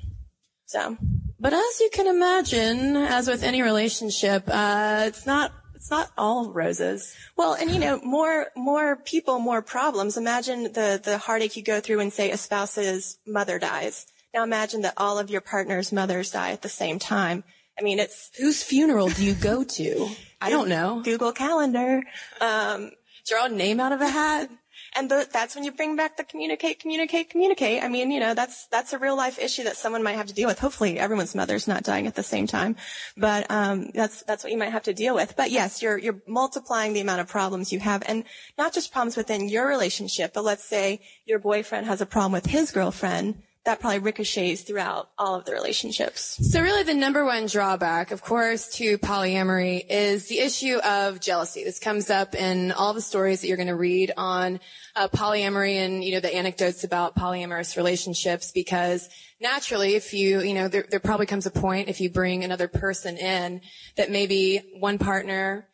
So, 0.67 0.97
but 1.41 1.53
as 1.53 1.81
you 1.81 1.91
can 1.93 2.07
imagine, 2.07 2.95
as 2.95 3.27
with 3.27 3.43
any 3.43 3.61
relationship, 3.61 4.45
uh, 4.47 5.03
it's 5.09 5.27
not 5.27 5.51
it's 5.75 5.91
not 5.91 6.13
all 6.17 6.53
roses. 6.53 7.13
Well, 7.37 7.55
and 7.55 7.73
you 7.73 7.81
know, 7.81 8.01
more 8.05 8.53
more 8.55 8.95
people, 8.95 9.41
more 9.41 9.63
problems. 9.63 10.17
Imagine 10.17 10.73
the 10.75 11.01
the 11.03 11.19
heartache 11.19 11.57
you 11.57 11.65
go 11.65 11.81
through 11.81 11.97
when, 11.97 12.13
say, 12.13 12.31
a 12.31 12.37
spouse's 12.37 13.19
mother 13.27 13.59
dies. 13.59 14.07
Now 14.35 14.43
imagine 14.43 14.83
that 14.83 14.95
all 14.97 15.19
of 15.19 15.31
your 15.31 15.41
partner's 15.41 15.93
mothers 15.93 16.33
die 16.33 16.51
at 16.51 16.63
the 16.63 16.69
same 16.69 16.99
time. 16.99 17.45
I 17.79 17.83
mean, 17.83 18.01
it's 18.01 18.33
whose 18.39 18.63
funeral 18.63 19.09
do 19.09 19.25
you 19.25 19.35
go 19.35 19.63
to? 19.63 20.11
I 20.41 20.51
don't 20.51 20.69
know. 20.69 21.01
Google 21.05 21.33
Calendar. 21.33 22.03
Um, 22.41 22.91
draw 23.27 23.47
a 23.47 23.49
name 23.49 23.79
out 23.81 23.93
of 23.93 24.01
a 24.01 24.09
hat. 24.09 24.51
And 24.97 25.11
the, 25.11 25.29
that's 25.33 25.57
when 25.57 25.65
you 25.65 25.73
bring 25.73 25.97
back 25.97 26.17
the 26.17 26.23
communicate, 26.23 26.79
communicate, 26.79 27.29
communicate. 27.29 27.83
I 27.83 27.89
mean, 27.89 28.13
you 28.13 28.21
know, 28.21 28.33
that's, 28.33 28.69
that's 28.69 28.93
a 28.93 28.99
real 28.99 29.17
life 29.17 29.41
issue 29.41 29.65
that 29.65 29.77
someone 29.77 30.05
might 30.05 30.15
have 30.15 30.27
to 30.27 30.35
deal 30.35 30.49
with. 30.49 30.61
Hopefully 30.61 31.01
everyone's 31.01 31.35
mother's 31.35 31.67
not 31.67 31.83
dying 31.83 32.07
at 32.07 32.15
the 32.15 32.23
same 32.23 32.47
time. 32.47 32.77
But, 33.17 33.51
um, 33.51 33.91
that's, 33.93 34.23
that's 34.23 34.45
what 34.45 34.53
you 34.53 34.59
might 34.59 34.71
have 34.71 34.85
to 34.85 34.95
deal 34.95 35.17
with. 35.17 35.35
But 35.37 35.51
yes, 35.51 35.83
you're, 35.83 35.99
you're 35.99 36.21
multiplying 36.29 36.93
the 36.93 37.01
amount 37.01 37.21
of 37.21 37.27
problems 37.27 37.73
you 37.73 37.81
have 37.81 38.05
and 38.07 38.23
not 38.57 38.73
just 38.73 38.93
problems 38.93 39.17
within 39.17 39.49
your 39.49 39.67
relationship, 39.67 40.33
but 40.33 40.45
let's 40.45 40.65
say 40.65 41.01
your 41.25 41.41
boyfriend 41.41 41.87
has 41.87 42.01
a 42.01 42.07
problem 42.07 42.31
with 42.31 42.47
his 42.47 42.71
girlfriend 42.71 43.43
that 43.65 43.81
probably 43.81 43.99
ricochets 43.99 44.61
throughout 44.63 45.09
all 45.17 45.37
of 45.37 45.47
the 45.47 45.53
relationships. 45.53 46.39
So 46.51 46.61
really 46.61 46.83
the 46.83 46.95
number 46.95 47.25
one 47.25 47.47
drawback, 47.47 48.11
of 48.11 48.23
course, 48.23 48.69
to 48.77 48.99
polyamory 48.99 49.87
is 49.89 50.29
the 50.29 50.39
issue 50.39 50.77
of 50.77 51.19
jealousy. 51.19 51.65
This 51.65 51.79
comes 51.79 52.11
up 52.11 52.35
in 52.35 52.73
all 52.73 52.93
the 52.93 53.01
stories 53.01 53.41
that 53.41 53.49
you're 53.49 53.57
going 53.57 53.69
to 53.69 53.75
read 53.75 54.13
on 54.19 54.61
uh, 54.95 55.09
polyamory 55.09 55.77
and, 55.77 56.05
you 56.05 56.13
know, 56.13 56.21
the 56.21 56.35
anecdotes 56.35 56.85
about 56.85 57.17
polyamorous 57.17 57.77
relationships 57.77 58.53
because 58.53 59.09
naturally 59.41 59.95
if 59.95 60.13
you, 60.13 60.43
you 60.43 60.53
know, 60.53 60.69
there, 60.69 60.85
there 60.91 61.01
probably 61.01 61.27
comes 61.27 61.47
a 61.47 61.51
point 61.51 61.89
if 61.89 62.03
you 62.03 62.11
bring 62.11 62.45
another 62.45 62.69
person 62.69 63.17
in 63.17 63.63
that 63.97 64.11
maybe 64.11 64.61
one 64.79 64.99
partner 64.99 65.67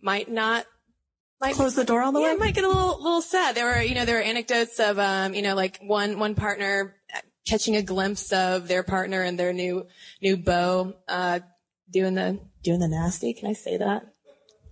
might 0.00 0.30
not 0.30 0.64
might 1.40 1.54
close 1.54 1.74
the 1.74 1.84
door 1.84 2.02
all 2.02 2.12
the 2.12 2.20
yeah, 2.20 2.32
way. 2.32 2.38
might 2.38 2.54
get 2.54 2.64
a 2.64 2.68
little 2.68 3.02
little 3.02 3.22
sad. 3.22 3.54
There 3.54 3.66
were 3.66 3.82
you 3.82 3.94
know 3.94 4.04
there 4.04 4.16
were 4.16 4.22
anecdotes 4.22 4.78
of 4.78 4.98
um 4.98 5.34
you 5.34 5.42
know 5.42 5.54
like 5.54 5.78
one 5.82 6.18
one 6.18 6.34
partner 6.34 6.96
catching 7.46 7.76
a 7.76 7.82
glimpse 7.82 8.32
of 8.32 8.68
their 8.68 8.82
partner 8.82 9.22
and 9.22 9.38
their 9.38 9.52
new 9.52 9.86
new 10.22 10.36
beau 10.36 10.94
uh 11.08 11.40
doing 11.90 12.14
the 12.14 12.40
doing 12.62 12.80
the 12.80 12.88
nasty. 12.88 13.32
Can 13.32 13.48
I 13.48 13.54
say 13.54 13.76
that? 13.76 14.02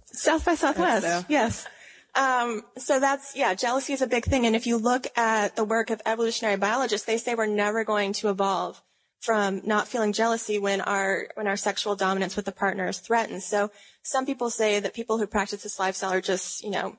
South 0.07 0.45
by 0.45 0.55
Southwest. 0.55 1.07
So. 1.07 1.25
Yes. 1.29 1.67
Um, 2.15 2.63
so 2.79 2.99
that's 2.99 3.37
yeah, 3.37 3.55
jealousy 3.55 3.93
is 3.93 4.03
a 4.03 4.07
big 4.07 4.25
thing. 4.25 4.47
And 4.47 4.57
if 4.57 4.67
you 4.67 4.77
look 4.77 5.07
at 5.17 5.57
the 5.57 5.65
work 5.65 5.91
of 5.91 6.01
evolutionary 6.05 6.57
biologists, 6.57 7.07
they 7.07 7.19
say 7.19 7.35
we're 7.35 7.47
never 7.47 7.85
going 7.85 8.13
to 8.15 8.29
evolve 8.29 8.83
from 9.21 9.63
not 9.65 9.89
feeling 9.89 10.13
jealousy 10.13 10.59
when 10.59 10.81
our 10.81 11.29
when 11.35 11.47
our 11.47 11.57
sexual 11.57 11.97
dominance 11.97 12.37
with 12.37 12.45
the 12.45 12.53
partner 12.53 12.89
is 12.89 12.99
threatened. 12.99 13.43
So 13.43 13.71
some 14.03 14.27
people 14.27 14.51
say 14.51 14.81
that 14.81 14.95
people 14.95 15.19
who 15.19 15.27
practice 15.27 15.63
this 15.63 15.79
lifestyle 15.79 16.13
are 16.13 16.21
just, 16.21 16.63
you 16.63 16.71
know, 16.71 16.97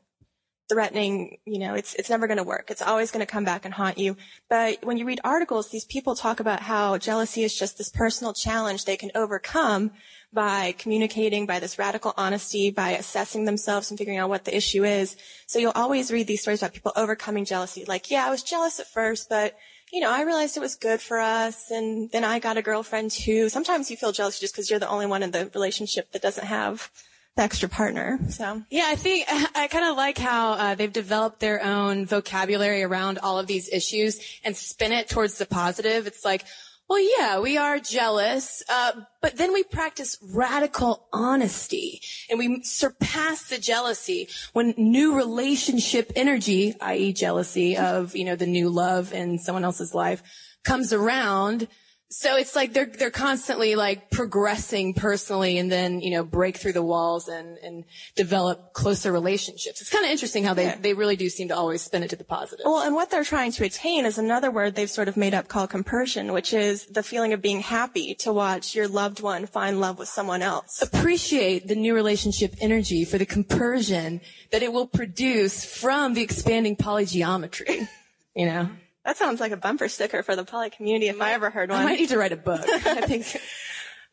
threatening, 0.69 1.39
you 1.45 1.57
know, 1.57 1.73
it's, 1.73 1.95
it's 1.95 2.09
never 2.09 2.27
going 2.27 2.37
to 2.37 2.43
work. 2.43 2.69
It's 2.69 2.81
always 2.81 3.09
going 3.09 3.25
to 3.25 3.31
come 3.31 3.43
back 3.43 3.65
and 3.65 3.73
haunt 3.73 3.97
you. 3.97 4.15
But 4.49 4.85
when 4.85 4.97
you 4.97 5.05
read 5.05 5.19
articles, 5.23 5.69
these 5.69 5.85
people 5.85 6.15
talk 6.15 6.39
about 6.39 6.61
how 6.61 6.97
jealousy 6.99 7.43
is 7.43 7.57
just 7.57 7.77
this 7.77 7.89
personal 7.89 8.33
challenge 8.33 8.85
they 8.85 8.95
can 8.95 9.09
overcome 9.15 9.91
by 10.31 10.75
communicating, 10.77 11.47
by 11.47 11.59
this 11.59 11.79
radical 11.79 12.13
honesty, 12.15 12.69
by 12.69 12.91
assessing 12.91 13.45
themselves 13.45 13.89
and 13.89 13.97
figuring 13.97 14.19
out 14.19 14.29
what 14.29 14.45
the 14.45 14.55
issue 14.55 14.83
is. 14.83 15.17
So 15.47 15.57
you'll 15.57 15.71
always 15.73 16.11
read 16.11 16.27
these 16.27 16.43
stories 16.43 16.61
about 16.61 16.73
people 16.73 16.93
overcoming 16.95 17.45
jealousy. 17.45 17.85
Like, 17.85 18.11
yeah, 18.11 18.27
I 18.27 18.29
was 18.29 18.43
jealous 18.43 18.79
at 18.79 18.85
first, 18.87 19.27
but 19.27 19.57
you 19.91 20.01
know, 20.01 20.11
I 20.11 20.23
realized 20.23 20.57
it 20.57 20.61
was 20.61 20.75
good 20.75 21.01
for 21.01 21.19
us 21.19 21.71
and 21.71 22.11
then 22.11 22.23
I 22.23 22.39
got 22.39 22.57
a 22.57 22.61
girlfriend 22.61 23.11
too. 23.11 23.49
Sometimes 23.49 23.89
you 23.89 23.97
feel 23.97 24.11
jealous 24.11 24.39
just 24.39 24.53
because 24.53 24.69
you're 24.69 24.79
the 24.79 24.89
only 24.89 25.05
one 25.05 25.23
in 25.23 25.31
the 25.31 25.49
relationship 25.53 26.11
that 26.11 26.21
doesn't 26.21 26.45
have 26.45 26.91
the 27.35 27.43
extra 27.43 27.69
partner. 27.69 28.19
So 28.29 28.61
yeah, 28.69 28.85
I 28.87 28.95
think 28.95 29.25
I 29.55 29.67
kind 29.67 29.85
of 29.85 29.97
like 29.97 30.17
how 30.17 30.53
uh, 30.53 30.75
they've 30.75 30.91
developed 30.91 31.39
their 31.39 31.63
own 31.63 32.05
vocabulary 32.05 32.83
around 32.83 33.19
all 33.19 33.39
of 33.39 33.47
these 33.47 33.69
issues 33.69 34.19
and 34.43 34.55
spin 34.55 34.91
it 34.91 35.09
towards 35.09 35.37
the 35.37 35.45
positive. 35.45 36.05
It's 36.05 36.25
like, 36.25 36.45
well, 36.89 37.19
yeah, 37.19 37.39
we 37.39 37.55
are 37.55 37.77
jealous, 37.77 38.63
uh, 38.67 38.93
but 39.21 39.37
then 39.37 39.53
we 39.53 39.63
practice 39.63 40.17
radical 40.33 41.07
honesty 41.13 42.01
and 42.29 42.39
we 42.39 42.63
surpass 42.63 43.47
the 43.47 43.59
jealousy 43.59 44.27
when 44.53 44.73
new 44.75 45.15
relationship 45.15 46.11
energy, 46.15 46.73
i.e. 46.81 47.13
jealousy 47.13 47.77
of, 47.77 48.15
you 48.15 48.25
know, 48.25 48.35
the 48.35 48.47
new 48.47 48.69
love 48.69 49.13
in 49.13 49.37
someone 49.37 49.63
else's 49.63 49.93
life 49.93 50.23
comes 50.63 50.91
around 50.91 51.67
so 52.11 52.37
it's 52.37 52.55
like 52.55 52.73
they're 52.73 52.87
they're 52.87 53.11
constantly 53.11 53.75
like 53.75 54.09
progressing 54.09 54.95
personally 54.95 55.59
and 55.59 55.71
then 55.71 56.01
you 56.01 56.09
know 56.09 56.23
break 56.23 56.57
through 56.57 56.73
the 56.73 56.81
walls 56.81 57.27
and 57.27 57.57
and 57.59 57.85
develop 58.15 58.73
closer 58.73 59.11
relationships. 59.11 59.79
It's 59.79 59.91
kind 59.91 60.03
of 60.03 60.09
interesting 60.09 60.43
how 60.43 60.55
they 60.55 60.65
yeah. 60.65 60.77
they 60.79 60.93
really 60.93 61.15
do 61.15 61.29
seem 61.29 61.49
to 61.49 61.55
always 61.55 61.83
spin 61.83 62.01
it 62.01 62.09
to 62.09 62.15
the 62.15 62.23
positive. 62.23 62.63
Well 62.65 62.81
and 62.81 62.95
what 62.95 63.11
they're 63.11 63.23
trying 63.23 63.51
to 63.53 63.63
attain 63.63 64.05
is 64.05 64.17
another 64.17 64.49
word 64.49 64.73
they've 64.73 64.89
sort 64.89 65.07
of 65.07 65.17
made 65.17 65.35
up 65.35 65.47
called 65.47 65.69
compersion 65.69 66.33
which 66.33 66.51
is 66.51 66.87
the 66.87 67.03
feeling 67.03 67.31
of 67.33 67.43
being 67.43 67.59
happy 67.59 68.15
to 68.15 68.33
watch 68.33 68.73
your 68.73 68.87
loved 68.87 69.21
one 69.21 69.45
find 69.45 69.79
love 69.79 69.99
with 69.99 70.09
someone 70.09 70.41
else. 70.41 70.81
Appreciate 70.81 71.67
the 71.67 71.75
new 71.75 71.93
relationship 71.93 72.55
energy 72.59 73.05
for 73.05 73.19
the 73.19 73.25
compersion 73.25 74.19
that 74.51 74.63
it 74.63 74.73
will 74.73 74.87
produce 74.87 75.63
from 75.63 76.15
the 76.15 76.23
expanding 76.23 76.75
polygeometry 76.75 77.87
you 78.35 78.47
know 78.47 78.67
that 79.09 79.17
sounds 79.17 79.39
like 79.39 79.51
a 79.51 79.57
bumper 79.57 79.87
sticker 79.87 80.21
for 80.21 80.35
the 80.35 80.45
poly 80.45 80.69
community 80.69 81.07
if 81.07 81.19
I 81.19 81.33
ever 81.33 81.49
heard 81.49 81.71
one. 81.71 81.81
I 81.81 81.83
might 81.83 81.99
need 81.99 82.09
to 82.09 82.17
write 82.19 82.31
a 82.31 82.37
book. 82.37 82.61
I 82.63 83.01
think. 83.07 83.25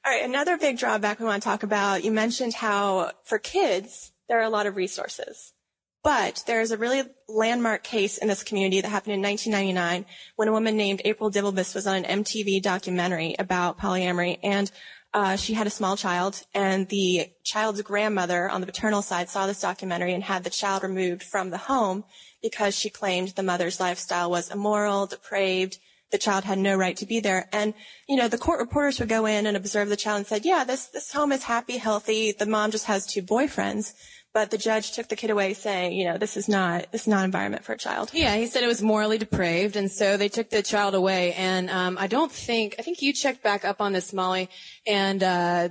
All 0.02 0.10
right, 0.10 0.24
another 0.24 0.56
big 0.56 0.78
drawback 0.78 1.20
we 1.20 1.26
want 1.26 1.42
to 1.42 1.46
talk 1.46 1.64
about. 1.64 2.02
You 2.02 2.12
mentioned 2.12 2.54
how 2.54 3.12
for 3.24 3.38
kids 3.38 4.12
there 4.26 4.40
are 4.40 4.44
a 4.44 4.48
lot 4.48 4.64
of 4.64 4.74
resources, 4.74 5.52
But 6.02 6.44
there's 6.46 6.70
a 6.70 6.78
really 6.78 7.02
landmark 7.28 7.84
case 7.84 8.16
in 8.16 8.26
this 8.26 8.42
community 8.42 8.80
that 8.80 8.88
happened 8.88 9.12
in 9.12 9.22
1999 9.22 10.06
when 10.36 10.48
a 10.48 10.52
woman 10.52 10.78
named 10.78 11.02
April 11.04 11.30
Divilbiss 11.30 11.74
was 11.74 11.86
on 11.86 12.02
an 12.02 12.24
MTV 12.24 12.62
documentary 12.62 13.36
about 13.38 13.78
polyamory 13.78 14.38
and 14.42 14.70
uh, 15.12 15.36
she 15.36 15.52
had 15.52 15.66
a 15.66 15.70
small 15.70 15.96
child 15.96 16.42
and 16.54 16.88
the 16.88 17.30
child's 17.44 17.82
grandmother 17.82 18.48
on 18.48 18.60
the 18.62 18.66
paternal 18.66 19.02
side 19.02 19.28
saw 19.28 19.46
this 19.46 19.60
documentary 19.60 20.14
and 20.14 20.22
had 20.24 20.42
the 20.42 20.50
child 20.50 20.82
removed 20.82 21.22
from 21.22 21.50
the 21.50 21.58
home 21.58 22.04
because 22.48 22.78
she 22.78 22.90
claimed 22.90 23.30
the 23.30 23.42
mother's 23.42 23.80
lifestyle 23.80 24.30
was 24.30 24.52
immoral, 24.52 25.06
depraved, 25.06 25.78
the 26.12 26.18
child 26.18 26.44
had 26.44 26.58
no 26.58 26.76
right 26.76 26.96
to 26.96 27.06
be 27.06 27.18
there. 27.18 27.48
And, 27.52 27.74
you 28.08 28.14
know, 28.14 28.28
the 28.28 28.38
court 28.38 28.60
reporters 28.60 29.00
would 29.00 29.08
go 29.08 29.26
in 29.26 29.46
and 29.46 29.56
observe 29.56 29.88
the 29.88 29.96
child 29.96 30.18
and 30.18 30.26
said, 30.26 30.44
yeah, 30.44 30.62
this, 30.62 30.86
this 30.86 31.10
home 31.10 31.32
is 31.32 31.42
happy, 31.42 31.78
healthy. 31.78 32.30
The 32.30 32.46
mom 32.46 32.70
just 32.70 32.86
has 32.86 33.04
two 33.04 33.22
boyfriends. 33.22 33.92
But 34.32 34.50
the 34.50 34.58
judge 34.58 34.92
took 34.92 35.08
the 35.08 35.16
kid 35.16 35.30
away 35.30 35.54
saying, 35.54 35.94
you 35.94 36.04
know, 36.04 36.18
this 36.18 36.36
is 36.36 36.46
not, 36.46 36.92
this 36.92 37.02
is 37.02 37.08
not 37.08 37.24
environment 37.24 37.64
for 37.64 37.72
a 37.72 37.78
child. 37.78 38.10
Yeah, 38.12 38.36
he 38.36 38.46
said 38.46 38.62
it 38.62 38.66
was 38.68 38.82
morally 38.82 39.18
depraved. 39.18 39.76
And 39.76 39.90
so 39.90 40.16
they 40.16 40.28
took 40.28 40.50
the 40.50 40.62
child 40.62 40.94
away. 40.94 41.32
And, 41.32 41.70
um, 41.70 41.96
I 41.98 42.06
don't 42.06 42.30
think, 42.30 42.76
I 42.78 42.82
think 42.82 43.02
you 43.02 43.12
checked 43.12 43.42
back 43.42 43.64
up 43.64 43.80
on 43.80 43.92
this, 43.92 44.12
Molly. 44.12 44.50
And, 44.86 45.22
uh, 45.22 45.70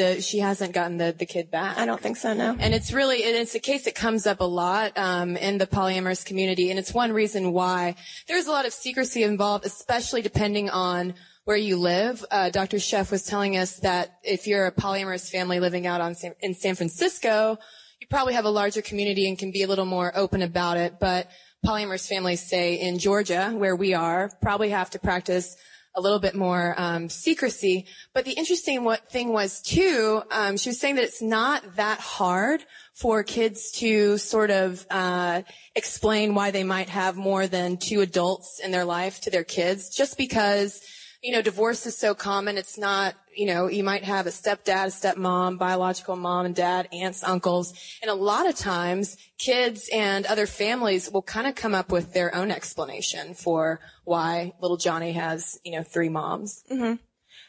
the, 0.00 0.22
she 0.22 0.38
hasn't 0.38 0.72
gotten 0.72 0.96
the, 0.96 1.14
the 1.16 1.26
kid 1.26 1.50
back. 1.50 1.78
I 1.78 1.86
don't 1.86 2.00
think 2.00 2.16
so, 2.16 2.32
no. 2.32 2.56
And 2.58 2.74
it's 2.74 2.92
really, 2.92 3.18
it's 3.18 3.54
a 3.54 3.60
case 3.60 3.84
that 3.84 3.94
comes 3.94 4.26
up 4.26 4.40
a 4.40 4.44
lot, 4.44 4.96
um, 4.96 5.36
in 5.36 5.58
the 5.58 5.66
polyamorous 5.66 6.24
community. 6.24 6.70
And 6.70 6.78
it's 6.78 6.94
one 6.94 7.12
reason 7.12 7.52
why 7.52 7.96
there's 8.26 8.46
a 8.46 8.50
lot 8.50 8.66
of 8.66 8.72
secrecy 8.72 9.22
involved, 9.22 9.66
especially 9.66 10.22
depending 10.22 10.70
on 10.70 11.14
where 11.44 11.56
you 11.56 11.76
live. 11.76 12.24
Uh, 12.30 12.50
Dr. 12.50 12.78
Sheff 12.78 13.10
was 13.10 13.24
telling 13.24 13.56
us 13.56 13.76
that 13.80 14.18
if 14.22 14.46
you're 14.46 14.66
a 14.66 14.72
polyamorous 14.72 15.30
family 15.30 15.60
living 15.60 15.86
out 15.86 16.00
on 16.00 16.14
San, 16.14 16.34
in 16.40 16.54
San 16.54 16.74
Francisco, 16.74 17.58
you 18.00 18.06
probably 18.08 18.34
have 18.34 18.44
a 18.44 18.50
larger 18.50 18.82
community 18.82 19.28
and 19.28 19.38
can 19.38 19.50
be 19.50 19.62
a 19.62 19.68
little 19.68 19.84
more 19.84 20.16
open 20.16 20.42
about 20.42 20.76
it. 20.76 20.94
But 20.98 21.28
polyamorous 21.66 22.08
families, 22.08 22.48
say 22.48 22.74
in 22.74 22.98
Georgia, 22.98 23.50
where 23.54 23.76
we 23.76 23.94
are, 23.94 24.30
probably 24.40 24.70
have 24.70 24.90
to 24.90 24.98
practice 24.98 25.56
a 25.94 26.00
little 26.00 26.18
bit 26.18 26.34
more 26.34 26.74
um, 26.78 27.08
secrecy. 27.08 27.86
But 28.14 28.24
the 28.24 28.32
interesting 28.32 28.84
what 28.84 29.10
thing 29.10 29.32
was 29.32 29.60
too, 29.60 30.22
um, 30.30 30.56
she 30.56 30.70
was 30.70 30.78
saying 30.78 30.96
that 30.96 31.04
it's 31.04 31.22
not 31.22 31.76
that 31.76 32.00
hard 32.00 32.64
for 32.94 33.22
kids 33.22 33.72
to 33.72 34.18
sort 34.18 34.50
of 34.50 34.86
uh, 34.90 35.42
explain 35.74 36.34
why 36.34 36.50
they 36.50 36.64
might 36.64 36.88
have 36.88 37.16
more 37.16 37.46
than 37.46 37.76
two 37.76 38.00
adults 38.00 38.60
in 38.62 38.70
their 38.70 38.84
life 38.84 39.20
to 39.22 39.30
their 39.30 39.44
kids, 39.44 39.94
just 39.94 40.16
because 40.16 40.80
you 41.22 41.32
know, 41.32 41.42
divorce 41.42 41.84
is 41.86 41.96
so 41.96 42.14
common. 42.14 42.56
It's 42.56 42.78
not, 42.78 43.14
you 43.36 43.46
know, 43.46 43.68
you 43.68 43.84
might 43.84 44.04
have 44.04 44.26
a 44.26 44.30
stepdad, 44.30 44.86
a 44.86 44.88
stepmom, 44.88 45.58
biological 45.58 46.16
mom 46.16 46.46
and 46.46 46.54
dad, 46.54 46.88
aunts, 46.92 47.22
uncles. 47.22 47.74
And 48.00 48.10
a 48.10 48.14
lot 48.14 48.48
of 48.48 48.56
times 48.56 49.16
kids 49.38 49.90
and 49.92 50.24
other 50.26 50.46
families 50.46 51.10
will 51.10 51.22
kind 51.22 51.46
of 51.46 51.54
come 51.54 51.74
up 51.74 51.92
with 51.92 52.14
their 52.14 52.34
own 52.34 52.50
explanation 52.50 53.34
for 53.34 53.80
why 54.04 54.54
little 54.62 54.78
Johnny 54.78 55.12
has, 55.12 55.60
you 55.62 55.72
know, 55.72 55.82
three 55.82 56.08
moms. 56.08 56.64
Mm-hmm. 56.70 56.94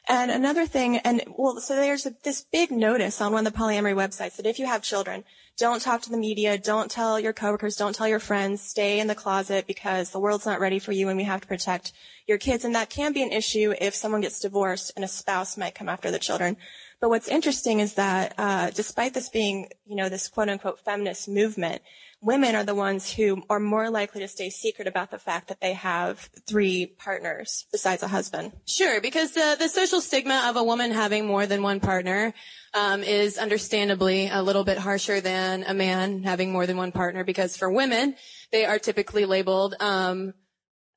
And 0.08 0.32
another 0.32 0.66
thing, 0.66 0.98
and 0.98 1.24
well, 1.38 1.60
so 1.60 1.75
there's 1.75 2.06
a, 2.06 2.13
this 2.24 2.44
big 2.51 2.72
notice 2.72 3.22
on 3.22 3.32
one 3.32 3.46
of 3.46 3.54
the 3.54 3.58
polyamory 3.58 3.96
websites 3.96 4.36
that 4.38 4.46
if 4.46 4.60
you 4.60 4.66
have 4.66 4.82
children, 4.82 5.24
don't 5.58 5.81
talk 5.81 6.01
to 6.01 6.10
the 6.10 6.17
media, 6.17 6.58
don't 6.58 6.89
tell 6.89 7.20
your 7.20 7.34
coworkers, 7.34 7.75
don't 7.75 7.96
tell 7.96 8.08
your 8.08 8.20
friends, 8.20 8.62
stay 8.62 9.00
in 9.00 9.08
the 9.08 9.15
closet 9.15 9.67
because 9.67 10.12
the 10.12 10.20
world's 10.20 10.46
not 10.46 10.60
ready 10.60 10.79
for 10.79 10.91
you 10.91 11.08
and 11.10 11.17
we 11.17 11.24
have 11.24 11.41
to 11.41 11.48
protect 11.48 11.93
your 12.27 12.38
kids. 12.38 12.65
And 12.65 12.75
that 12.75 12.89
can 12.89 13.13
be 13.13 13.22
an 13.22 13.31
issue 13.31 13.74
if 13.79 13.93
someone 13.93 14.22
gets 14.22 14.39
divorced 14.39 14.91
and 14.96 15.05
a 15.05 15.08
spouse 15.08 15.58
might 15.58 15.75
come 15.75 15.89
after 15.89 16.10
the 16.10 16.20
children. 16.20 16.58
But 17.00 17.10
what's 17.10 17.27
interesting 17.27 17.79
is 17.79 17.96
that, 17.96 18.34
uh, 18.38 18.70
despite 18.70 19.13
this 19.13 19.29
being, 19.29 19.70
you 19.86 19.96
know, 19.96 20.08
this 20.08 20.27
quote 20.27 20.50
unquote 20.50 20.79
feminist 20.79 21.27
movement, 21.27 21.81
women 22.22 22.56
are 22.56 22.63
the 22.63 22.75
ones 22.75 23.12
who 23.12 23.42
are 23.50 23.60
more 23.60 23.90
likely 23.90 24.22
to 24.22 24.28
stay 24.28 24.50
secret 24.50 24.88
about 24.88 25.10
the 25.10 25.18
fact 25.18 25.48
that 25.48 25.60
they 25.60 25.74
have 25.74 26.30
three 26.48 26.86
partners 26.86 27.66
besides 27.72 28.04
a 28.04 28.08
husband. 28.08 28.54
Sure, 28.68 29.01
because 29.01 29.32
the, 29.32 29.56
the 29.60 29.68
social 29.68 30.00
stigma 30.00 30.46
of 30.48 30.56
a 30.56 30.63
woman 30.63 30.92
having 30.92 31.25
more 31.25 31.46
than 31.46 31.63
one 31.63 31.80
partner 31.80 32.34
um, 32.74 33.04
is 33.04 33.38
understandably 33.38 34.30
a 34.30 34.42
little 34.42 34.63
bit 34.63 34.78
harsher 34.78 35.20
than 35.20 35.63
a 35.68 35.74
man 35.74 36.24
having 36.24 36.51
more 36.51 36.68
than 36.68 36.77
one 36.77 36.92
partner 36.92 37.24
because 37.24 37.57
for 37.57 37.72
women, 37.72 38.16
they 38.51 38.66
are 38.66 38.79
typically 38.79 39.25
labeled 39.25 39.75
um, 39.79 40.34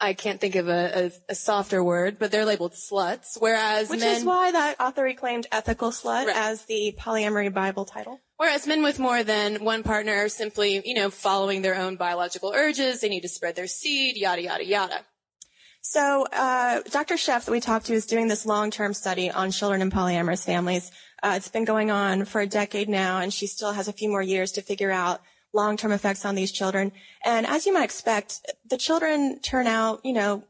I 0.01 0.13
can't 0.13 0.41
think 0.41 0.57
of 0.57 0.69
a, 0.69 1.05
a, 1.29 1.31
a, 1.31 1.35
softer 1.35 1.83
word, 1.83 2.19
but 2.19 2.31
they're 2.31 2.45
labeled 2.45 2.73
sluts, 2.73 3.39
whereas 3.39 3.89
Which 3.89 4.01
men, 4.01 4.17
is 4.17 4.25
why 4.25 4.53
that 4.53 4.81
author 4.81 5.05
reclaimed 5.05 5.47
ethical 5.53 5.91
slut 5.91 6.27
right. 6.27 6.37
as 6.37 6.65
the 6.65 6.95
polyamory 6.99 7.55
Bible 7.55 7.85
title. 7.85 8.21
Whereas 8.37 8.67
men 8.67 8.83
with 8.83 8.99
more 8.99 9.23
than 9.23 9.65
one 9.65 9.83
partner 9.83 10.15
are 10.15 10.29
simply, 10.29 10.83
you 10.85 10.95
know, 10.95 11.11
following 11.11 11.63
their 11.63 11.77
own 11.77 11.97
biological 11.97 12.53
urges. 12.55 13.01
They 13.01 13.09
need 13.09 13.23
to 13.23 13.29
spread 13.29 13.55
their 13.55 13.69
seed, 13.69 14.17
yada, 14.17 14.43
yada, 14.43 14.65
yada. 14.65 15.01
So, 15.81 16.27
uh, 16.33 16.81
Dr. 16.91 17.15
Sheff 17.15 17.45
that 17.45 17.53
we 17.53 17.61
talked 17.61 17.87
to 17.87 17.95
is 17.95 18.07
doing 18.07 18.27
this 18.27 18.47
long-term 18.47 18.95
study 18.95 19.31
on 19.31 19.51
children 19.51 19.83
in 19.83 19.91
polyamorous 19.91 20.45
families. 20.45 20.91
Uh, 21.23 21.35
it's 21.37 21.49
been 21.49 21.65
going 21.65 21.91
on 21.91 22.25
for 22.25 22.41
a 22.41 22.47
decade 22.47 22.89
now, 22.89 23.21
and 23.21 23.33
she 23.33 23.47
still 23.47 23.73
has 23.73 23.87
a 23.87 23.93
few 23.93 24.09
more 24.09 24.23
years 24.23 24.51
to 24.53 24.63
figure 24.63 24.91
out 24.91 25.21
long-term 25.53 25.93
effects 25.93 26.25
on 26.25 26.35
these 26.35 26.51
children. 26.51 26.91
And 27.25 27.47
as 27.47 27.67
you 27.67 27.73
might 27.73 27.85
expect, 27.85 28.41
the 28.69 28.79
children 28.79 29.41
turn 29.41 29.67
out, 29.67 30.01
you 30.05 30.13
know, 30.13 30.43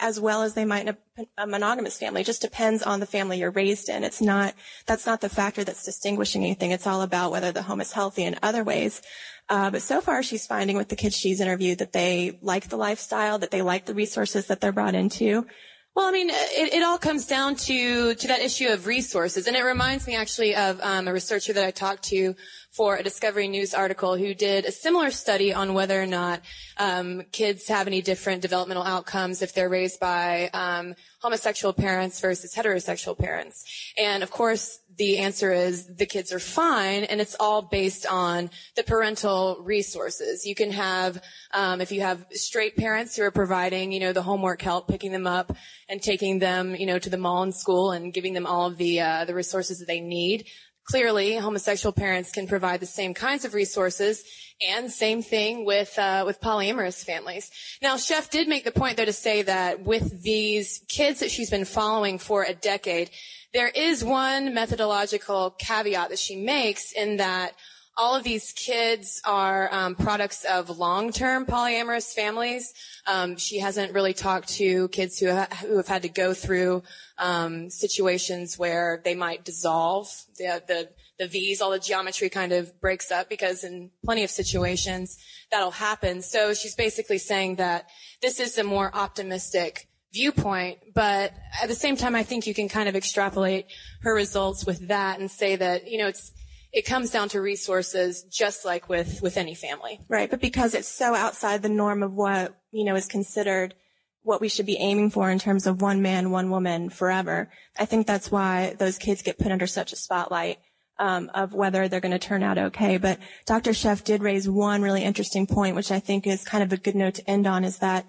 as 0.00 0.20
well 0.20 0.42
as 0.42 0.54
they 0.54 0.64
might 0.64 0.86
in 0.86 0.96
a, 1.18 1.26
a, 1.42 1.46
monogamous 1.46 1.98
family. 1.98 2.20
It 2.22 2.26
just 2.26 2.42
depends 2.42 2.82
on 2.82 3.00
the 3.00 3.06
family 3.06 3.38
you're 3.38 3.50
raised 3.50 3.88
in. 3.88 4.04
It's 4.04 4.20
not, 4.20 4.54
that's 4.86 5.06
not 5.06 5.20
the 5.20 5.28
factor 5.28 5.64
that's 5.64 5.84
distinguishing 5.84 6.44
anything. 6.44 6.70
It's 6.70 6.86
all 6.86 7.02
about 7.02 7.32
whether 7.32 7.52
the 7.52 7.62
home 7.62 7.80
is 7.80 7.92
healthy 7.92 8.24
in 8.24 8.38
other 8.42 8.64
ways. 8.64 9.02
Uh, 9.48 9.70
but 9.70 9.82
so 9.82 10.00
far 10.00 10.22
she's 10.22 10.46
finding 10.46 10.76
with 10.76 10.88
the 10.88 10.96
kids 10.96 11.16
she's 11.16 11.40
interviewed 11.40 11.78
that 11.78 11.92
they 11.92 12.38
like 12.42 12.68
the 12.68 12.76
lifestyle, 12.76 13.38
that 13.38 13.50
they 13.50 13.62
like 13.62 13.86
the 13.86 13.94
resources 13.94 14.46
that 14.46 14.60
they're 14.60 14.72
brought 14.72 14.94
into. 14.94 15.46
Well, 15.94 16.06
I 16.06 16.12
mean, 16.12 16.30
it, 16.30 16.72
it 16.72 16.82
all 16.82 16.96
comes 16.96 17.26
down 17.26 17.56
to 17.56 18.14
to 18.14 18.28
that 18.28 18.40
issue 18.40 18.68
of 18.68 18.86
resources, 18.86 19.46
and 19.46 19.54
it 19.54 19.62
reminds 19.62 20.06
me 20.06 20.16
actually 20.16 20.54
of 20.54 20.80
um, 20.80 21.06
a 21.06 21.12
researcher 21.12 21.52
that 21.52 21.64
I 21.64 21.70
talked 21.70 22.04
to 22.04 22.34
for 22.72 22.96
a 22.96 23.02
Discovery 23.02 23.48
News 23.48 23.74
article 23.74 24.16
who 24.16 24.32
did 24.32 24.64
a 24.64 24.72
similar 24.72 25.10
study 25.10 25.52
on 25.52 25.74
whether 25.74 26.00
or 26.00 26.06
not 26.06 26.40
um, 26.78 27.22
kids 27.30 27.68
have 27.68 27.86
any 27.86 28.00
different 28.00 28.40
developmental 28.40 28.82
outcomes 28.82 29.42
if 29.42 29.52
they're 29.52 29.68
raised 29.68 30.00
by 30.00 30.48
um, 30.54 30.94
homosexual 31.20 31.74
parents 31.74 32.18
versus 32.20 32.54
heterosexual 32.54 33.16
parents. 33.18 33.92
And 33.98 34.22
of 34.22 34.30
course, 34.30 34.78
the 34.96 35.18
answer 35.18 35.52
is 35.52 35.86
the 35.86 36.06
kids 36.06 36.32
are 36.32 36.38
fine, 36.38 37.04
and 37.04 37.20
it's 37.20 37.36
all 37.38 37.62
based 37.62 38.06
on 38.06 38.50
the 38.76 38.82
parental 38.82 39.58
resources. 39.62 40.46
You 40.46 40.54
can 40.54 40.70
have, 40.70 41.22
um, 41.52 41.80
if 41.80 41.92
you 41.92 42.00
have 42.00 42.24
straight 42.32 42.76
parents 42.76 43.16
who 43.16 43.22
are 43.22 43.30
providing, 43.30 43.92
you 43.92 44.00
know, 44.00 44.12
the 44.12 44.22
homework 44.22 44.62
help, 44.62 44.88
picking 44.88 45.12
them 45.12 45.26
up 45.26 45.54
and 45.88 46.02
taking 46.02 46.38
them, 46.38 46.74
you 46.74 46.86
know, 46.86 46.98
to 46.98 47.10
the 47.10 47.18
mall 47.18 47.42
and 47.42 47.54
school 47.54 47.92
and 47.92 48.14
giving 48.14 48.32
them 48.32 48.46
all 48.46 48.66
of 48.66 48.78
the 48.78 49.00
uh, 49.00 49.24
the 49.24 49.34
resources 49.34 49.78
that 49.78 49.88
they 49.88 50.00
need. 50.00 50.46
Clearly, 50.84 51.36
homosexual 51.36 51.92
parents 51.92 52.32
can 52.32 52.48
provide 52.48 52.80
the 52.80 52.86
same 52.86 53.14
kinds 53.14 53.44
of 53.44 53.54
resources, 53.54 54.24
and 54.60 54.90
same 54.90 55.22
thing 55.22 55.64
with 55.64 55.96
uh, 55.98 56.24
with 56.26 56.40
polyamorous 56.40 57.04
families. 57.04 57.50
Now, 57.80 57.96
Sheff 57.96 58.30
did 58.30 58.48
make 58.48 58.64
the 58.64 58.72
point, 58.72 58.96
though, 58.96 59.04
to 59.04 59.12
say 59.12 59.42
that 59.42 59.82
with 59.82 60.22
these 60.22 60.82
kids 60.88 61.20
that 61.20 61.30
she's 61.30 61.50
been 61.50 61.64
following 61.64 62.18
for 62.18 62.42
a 62.42 62.54
decade, 62.54 63.10
there 63.52 63.68
is 63.68 64.02
one 64.02 64.54
methodological 64.54 65.50
caveat 65.58 66.08
that 66.08 66.18
she 66.18 66.36
makes 66.36 66.92
in 66.92 67.18
that 67.18 67.54
all 67.96 68.14
of 68.14 68.24
these 68.24 68.52
kids 68.52 69.20
are 69.24 69.68
um, 69.72 69.94
products 69.94 70.44
of 70.44 70.70
long-term 70.70 71.46
polyamorous 71.46 72.14
families. 72.14 72.72
Um, 73.06 73.36
she 73.36 73.58
hasn't 73.58 73.92
really 73.92 74.14
talked 74.14 74.48
to 74.54 74.88
kids 74.88 75.18
who, 75.18 75.30
ha- 75.30 75.48
who 75.60 75.76
have 75.76 75.88
had 75.88 76.02
to 76.02 76.08
go 76.08 76.32
through 76.32 76.82
um, 77.18 77.68
situations 77.70 78.58
where 78.58 79.02
they 79.04 79.14
might 79.14 79.44
dissolve 79.44 80.08
the, 80.38 80.62
the 80.66 80.88
the 81.18 81.28
V's, 81.28 81.60
all 81.60 81.70
the 81.70 81.78
geometry 81.78 82.28
kind 82.28 82.52
of 82.52 82.80
breaks 82.80 83.12
up 83.12 83.28
because 83.28 83.62
in 83.62 83.90
plenty 84.04 84.24
of 84.24 84.30
situations 84.30 85.18
that'll 85.50 85.70
happen. 85.70 86.20
So 86.20 86.52
she's 86.52 86.74
basically 86.74 87.18
saying 87.18 87.56
that 87.56 87.86
this 88.20 88.40
is 88.40 88.58
a 88.58 88.64
more 88.64 88.90
optimistic 88.92 89.88
viewpoint, 90.12 90.78
but 90.94 91.32
at 91.62 91.68
the 91.68 91.74
same 91.74 91.96
time, 91.96 92.16
I 92.16 92.22
think 92.22 92.46
you 92.46 92.54
can 92.54 92.68
kind 92.68 92.88
of 92.88 92.96
extrapolate 92.96 93.66
her 94.02 94.14
results 94.14 94.66
with 94.66 94.88
that 94.88 95.20
and 95.20 95.30
say 95.30 95.54
that, 95.56 95.88
you 95.88 95.98
know, 95.98 96.08
it's, 96.08 96.32
it 96.72 96.86
comes 96.86 97.10
down 97.10 97.28
to 97.28 97.40
resources 97.40 98.22
just 98.22 98.64
like 98.64 98.88
with, 98.88 99.20
with 99.22 99.36
any 99.36 99.54
family. 99.54 100.00
Right. 100.08 100.30
But 100.30 100.40
because 100.40 100.74
it's 100.74 100.88
so 100.88 101.14
outside 101.14 101.62
the 101.62 101.68
norm 101.68 102.02
of 102.02 102.14
what, 102.14 102.58
you 102.70 102.84
know, 102.84 102.96
is 102.96 103.06
considered 103.06 103.74
what 104.22 104.40
we 104.40 104.48
should 104.48 104.66
be 104.66 104.78
aiming 104.78 105.10
for 105.10 105.30
in 105.30 105.38
terms 105.38 105.66
of 105.66 105.82
one 105.82 106.00
man, 106.00 106.30
one 106.30 106.48
woman 106.48 106.88
forever, 106.88 107.50
I 107.78 107.84
think 107.84 108.06
that's 108.06 108.30
why 108.30 108.74
those 108.78 108.96
kids 108.96 109.22
get 109.22 109.38
put 109.38 109.52
under 109.52 109.66
such 109.66 109.92
a 109.92 109.96
spotlight. 109.96 110.58
Um, 110.98 111.30
of 111.34 111.52
whether 111.52 111.88
they're 111.88 112.00
going 112.00 112.12
to 112.12 112.18
turn 112.18 112.44
out 112.44 112.58
okay. 112.58 112.96
But 112.98 113.18
Dr. 113.46 113.70
Sheff 113.70 114.04
did 114.04 114.22
raise 114.22 114.48
one 114.48 114.82
really 114.82 115.02
interesting 115.02 115.48
point, 115.48 115.74
which 115.74 115.90
I 115.90 115.98
think 115.98 116.26
is 116.26 116.44
kind 116.44 116.62
of 116.62 116.72
a 116.72 116.76
good 116.76 116.94
note 116.94 117.14
to 117.14 117.28
end 117.28 117.46
on, 117.46 117.64
is 117.64 117.78
that 117.78 118.06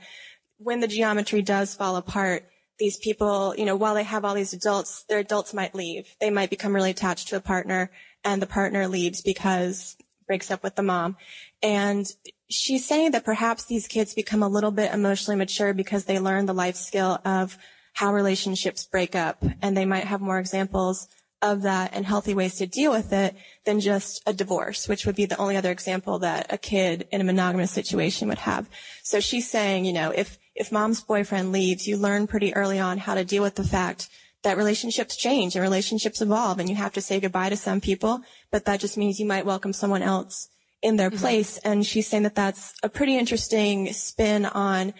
when 0.58 0.80
the 0.80 0.88
geometry 0.88 1.41
does 1.41 1.73
fall 1.73 1.95
apart, 1.95 2.45
these 2.78 2.97
people, 2.97 3.56
you 3.58 3.65
know, 3.65 3.76
while 3.76 3.95
they 3.95 4.04
have 4.04 4.26
all 4.26 4.36
these 4.36 4.54
adults, 4.54 5.06
their 5.08 5.19
adults 5.19 5.54
might 5.54 5.73
leave. 5.73 6.13
They 6.19 6.30
might 6.30 6.49
become 6.49 6.76
really 6.76 6.91
attached 6.91 7.30
to 7.30 7.38
a 7.38 7.41
partner 7.41 7.89
and 8.23 8.41
the 8.41 8.47
partner 8.47 8.88
leaves 8.88 9.21
because 9.21 9.95
breaks 10.27 10.51
up 10.51 10.63
with 10.63 10.75
the 10.75 10.83
mom. 10.83 11.17
And 11.62 12.12
she's 12.49 12.86
saying 12.86 13.12
that 13.12 13.25
perhaps 13.25 13.65
these 13.65 13.88
kids 13.88 14.13
become 14.13 14.43
a 14.43 14.47
little 14.47 14.71
bit 14.71 14.93
emotionally 14.93 15.38
mature 15.38 15.73
because 15.73 16.05
they 16.05 16.19
learn 16.19 16.45
the 16.45 16.53
life 16.53 16.75
skill 16.75 17.19
of 17.25 17.57
how 17.93 18.13
relationships 18.13 18.86
break 18.86 19.15
up 19.15 19.43
and 19.62 19.77
they 19.77 19.86
might 19.86 20.05
have 20.05 20.21
more 20.21 20.39
examples 20.39 21.07
of 21.41 21.63
that 21.63 21.91
and 21.93 22.05
healthy 22.05 22.33
ways 22.33 22.55
to 22.55 22.65
deal 22.65 22.91
with 22.91 23.12
it 23.12 23.36
than 23.65 23.81
just 23.81 24.23
a 24.25 24.33
divorce, 24.33 24.88
which 24.88 25.05
would 25.05 25.15
be 25.15 25.25
the 25.25 25.38
only 25.38 25.57
other 25.57 25.71
example 25.71 26.19
that 26.19 26.51
a 26.51 26.57
kid 26.57 27.05
in 27.12 27.19
a 27.19 27.25
monogamous 27.25 27.69
situation 27.69 28.29
would 28.29 28.38
have. 28.39 28.69
So 29.03 29.19
she's 29.19 29.49
saying, 29.49 29.83
you 29.83 29.91
know, 29.91 30.12
if, 30.12 30.39
if 30.55 30.71
mom's 30.71 31.01
boyfriend 31.01 31.51
leaves, 31.51 31.86
you 31.86 31.97
learn 31.97 32.27
pretty 32.27 32.55
early 32.55 32.79
on 32.79 32.97
how 32.97 33.13
to 33.15 33.25
deal 33.25 33.43
with 33.43 33.55
the 33.55 33.63
fact 33.63 34.09
that 34.43 34.58
relationships 34.58 35.15
change 35.15 35.56
and 35.56 35.63
relationships 35.63 36.21
evolve 36.21 36.60
and 36.60 36.69
you 36.69 36.75
have 36.75 36.93
to 36.93 37.01
say 37.01 37.19
goodbye 37.19 37.49
to 37.49 37.58
some 37.58 37.82
people, 37.82 38.21
but 38.51 38.65
that 38.65 38.79
just 38.79 38.97
means 38.97 39.19
you 39.19 39.25
might 39.25 39.45
welcome 39.45 39.73
someone 39.73 40.03
else 40.03 40.49
in 40.82 40.97
their 40.97 41.10
mm-hmm. 41.10 41.19
place. 41.19 41.58
And 41.60 41.86
she's 41.86 42.08
saying 42.08 42.23
that 42.23 42.36
that's 42.36 42.73
a 42.84 42.89
pretty 42.89 43.17
interesting 43.17 43.91
spin 43.93 44.45
on 44.45 44.93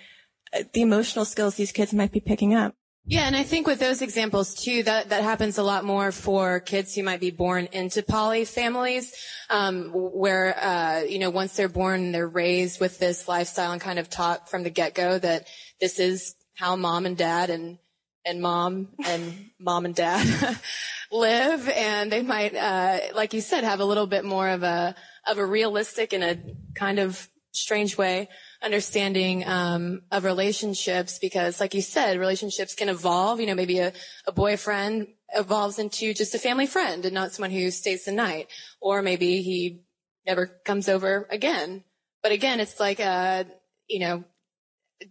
uh, 0.54 0.64
the 0.74 0.82
emotional 0.82 1.26
skills 1.26 1.56
these 1.56 1.72
kids 1.72 1.94
might 1.94 2.12
be 2.12 2.22
picking 2.22 2.54
up. 2.54 2.74
Yeah, 3.06 3.28
and 3.28 3.36
I 3.36 3.44
think 3.44 3.68
with 3.68 3.80
those 3.80 4.02
examples 4.02 4.56
too, 4.56 4.82
that 4.84 5.10
that 5.10 5.24
happens 5.24 5.58
a 5.58 5.64
lot 5.64 5.84
more 5.84 6.14
for 6.14 6.62
kids 6.62 6.96
who 6.96 7.04
might 7.04 7.20
be 7.20 7.32
born 7.32 7.68
into 7.74 8.02
poly 8.02 8.46
families, 8.46 9.14
um, 9.50 9.92
where 9.94 10.58
uh, 10.58 11.02
you 11.02 11.20
know 11.20 11.30
once 11.30 11.54
they're 11.58 11.68
born, 11.68 12.14
they're 12.14 12.30
raised 12.30 12.80
with 12.80 13.00
this 13.00 13.28
lifestyle 13.28 13.74
and 13.74 13.82
kind 13.82 14.00
of 14.00 14.10
taught 14.10 14.50
from 14.50 14.64
the 14.64 14.70
get 14.70 14.96
go 14.96 15.20
that 15.20 15.48
this 15.82 16.00
is 16.00 16.34
how 16.56 16.78
mom 16.78 17.06
and 17.06 17.18
dad 17.18 17.50
and 17.50 17.78
and 18.26 18.42
mom 18.42 18.90
and 19.06 19.50
mom 19.60 19.86
and 19.86 19.96
dad 19.96 20.58
live, 21.12 21.70
and 21.70 22.12
they 22.12 22.22
might, 22.22 22.56
uh, 22.56 23.00
like 23.14 23.34
you 23.34 23.42
said, 23.42 23.64
have 23.64 23.80
a 23.80 23.86
little 23.86 24.08
bit 24.08 24.26
more 24.26 24.50
of 24.50 24.64
a 24.64 24.96
of 25.28 25.38
a 25.38 25.46
realistic 25.46 26.14
and 26.14 26.24
a 26.24 26.38
kind 26.76 27.00
of 27.00 27.30
strange 27.54 27.98
way 27.98 28.28
understanding 28.64 29.46
um, 29.48 30.02
of 30.12 30.24
relationships 30.24 31.20
because 31.20 31.60
like 31.60 31.74
you 31.74 31.82
said 31.82 32.20
relationships 32.20 32.76
can 32.76 32.90
evolve. 32.90 33.40
You 33.40 33.48
know 33.48 33.56
maybe 33.56 33.80
a, 33.80 33.94
a 34.26 34.32
boyfriend 34.32 35.08
evolves 35.36 35.80
into 35.80 36.14
just 36.14 36.36
a 36.36 36.40
family 36.40 36.68
friend 36.68 37.06
and 37.06 37.14
not 37.14 37.32
someone 37.32 37.52
who 37.52 37.72
stays 37.72 38.06
the 38.06 38.12
night 38.12 38.48
or 38.82 39.02
maybe 39.02 39.42
he 39.42 39.82
never 40.26 40.48
comes 40.66 40.90
over 40.90 41.28
again. 41.30 41.84
But 42.22 42.32
again 42.32 42.60
it's 42.60 42.80
like 42.80 43.00
uh, 43.00 43.44
you 43.88 44.00
know 44.00 44.24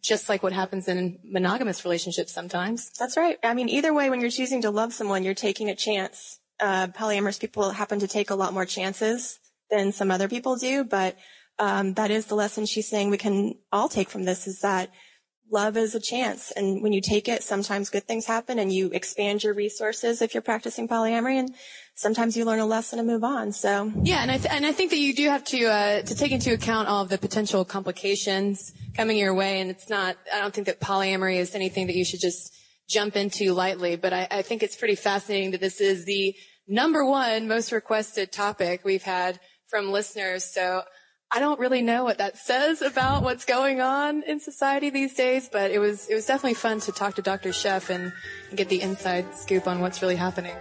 just 0.00 0.28
like 0.28 0.42
what 0.42 0.52
happens 0.52 0.88
in 0.88 1.18
monogamous 1.24 1.84
relationships 1.84 2.32
sometimes. 2.32 2.90
That's 2.98 3.16
right. 3.16 3.38
I 3.42 3.54
mean 3.54 3.68
either 3.68 3.92
way 3.92 4.10
when 4.10 4.20
you're 4.20 4.30
choosing 4.30 4.62
to 4.62 4.70
love 4.70 4.92
someone 4.92 5.24
you're 5.24 5.34
taking 5.34 5.68
a 5.68 5.76
chance. 5.76 6.38
Uh, 6.60 6.86
polyamorous 6.86 7.40
people 7.40 7.70
happen 7.70 7.98
to 7.98 8.06
take 8.06 8.30
a 8.30 8.34
lot 8.36 8.54
more 8.54 8.64
chances 8.64 9.40
than 9.70 9.90
some 9.90 10.12
other 10.12 10.28
people 10.28 10.54
do 10.54 10.84
but 10.84 11.16
um, 11.58 11.94
that 11.94 12.10
is 12.10 12.26
the 12.26 12.34
lesson 12.34 12.66
she's 12.66 12.88
saying 12.88 13.10
we 13.10 13.18
can 13.18 13.54
all 13.72 13.88
take 13.88 14.08
from 14.08 14.24
this 14.24 14.46
is 14.46 14.60
that 14.60 14.90
love 15.52 15.76
is 15.76 15.94
a 15.94 16.00
chance. 16.00 16.50
And 16.52 16.82
when 16.82 16.92
you 16.92 17.00
take 17.00 17.28
it, 17.28 17.42
sometimes 17.42 17.90
good 17.90 18.04
things 18.04 18.26
happen 18.26 18.58
and 18.58 18.72
you 18.72 18.90
expand 18.92 19.44
your 19.44 19.54
resources 19.54 20.22
if 20.22 20.34
you're 20.34 20.42
practicing 20.42 20.88
polyamory 20.88 21.38
and 21.38 21.54
sometimes 21.94 22.36
you 22.36 22.44
learn 22.44 22.58
a 22.58 22.66
lesson 22.66 22.98
and 22.98 23.06
move 23.06 23.22
on. 23.22 23.52
So 23.52 23.92
yeah. 24.02 24.22
And 24.22 24.30
I, 24.30 24.38
th- 24.38 24.52
and 24.52 24.64
I 24.64 24.72
think 24.72 24.90
that 24.90 24.98
you 24.98 25.14
do 25.14 25.28
have 25.28 25.44
to, 25.44 25.66
uh, 25.66 26.02
to 26.02 26.14
take 26.14 26.32
into 26.32 26.52
account 26.52 26.88
all 26.88 27.02
of 27.02 27.10
the 27.10 27.18
potential 27.18 27.64
complications 27.64 28.72
coming 28.96 29.18
your 29.18 29.34
way. 29.34 29.60
And 29.60 29.70
it's 29.70 29.88
not, 29.90 30.16
I 30.32 30.40
don't 30.40 30.54
think 30.54 30.66
that 30.66 30.80
polyamory 30.80 31.36
is 31.36 31.54
anything 31.54 31.86
that 31.86 31.96
you 31.96 32.04
should 32.04 32.20
just 32.20 32.52
jump 32.88 33.16
into 33.16 33.52
lightly, 33.52 33.96
but 33.96 34.12
I, 34.12 34.28
I 34.30 34.42
think 34.42 34.62
it's 34.62 34.76
pretty 34.76 34.96
fascinating 34.96 35.52
that 35.52 35.60
this 35.60 35.80
is 35.80 36.04
the 36.04 36.34
number 36.66 37.04
one 37.04 37.48
most 37.48 37.72
requested 37.72 38.32
topic 38.32 38.82
we've 38.84 39.02
had 39.02 39.38
from 39.68 39.90
listeners. 39.90 40.44
So 40.44 40.82
I 41.34 41.40
don't 41.40 41.58
really 41.58 41.80
know 41.80 42.04
what 42.04 42.18
that 42.18 42.36
says 42.36 42.82
about 42.82 43.22
what's 43.22 43.46
going 43.46 43.80
on 43.80 44.22
in 44.24 44.38
society 44.38 44.90
these 44.90 45.14
days, 45.14 45.48
but 45.50 45.70
it 45.70 45.78
was 45.78 46.06
it 46.08 46.14
was 46.14 46.26
definitely 46.26 46.54
fun 46.54 46.80
to 46.80 46.92
talk 46.92 47.14
to 47.14 47.22
Dr. 47.22 47.50
Sheff 47.50 47.88
and, 47.88 48.12
and 48.50 48.58
get 48.58 48.68
the 48.68 48.82
inside 48.82 49.34
scoop 49.34 49.66
on 49.66 49.80
what's 49.80 50.02
really 50.02 50.16
happening. 50.16 50.54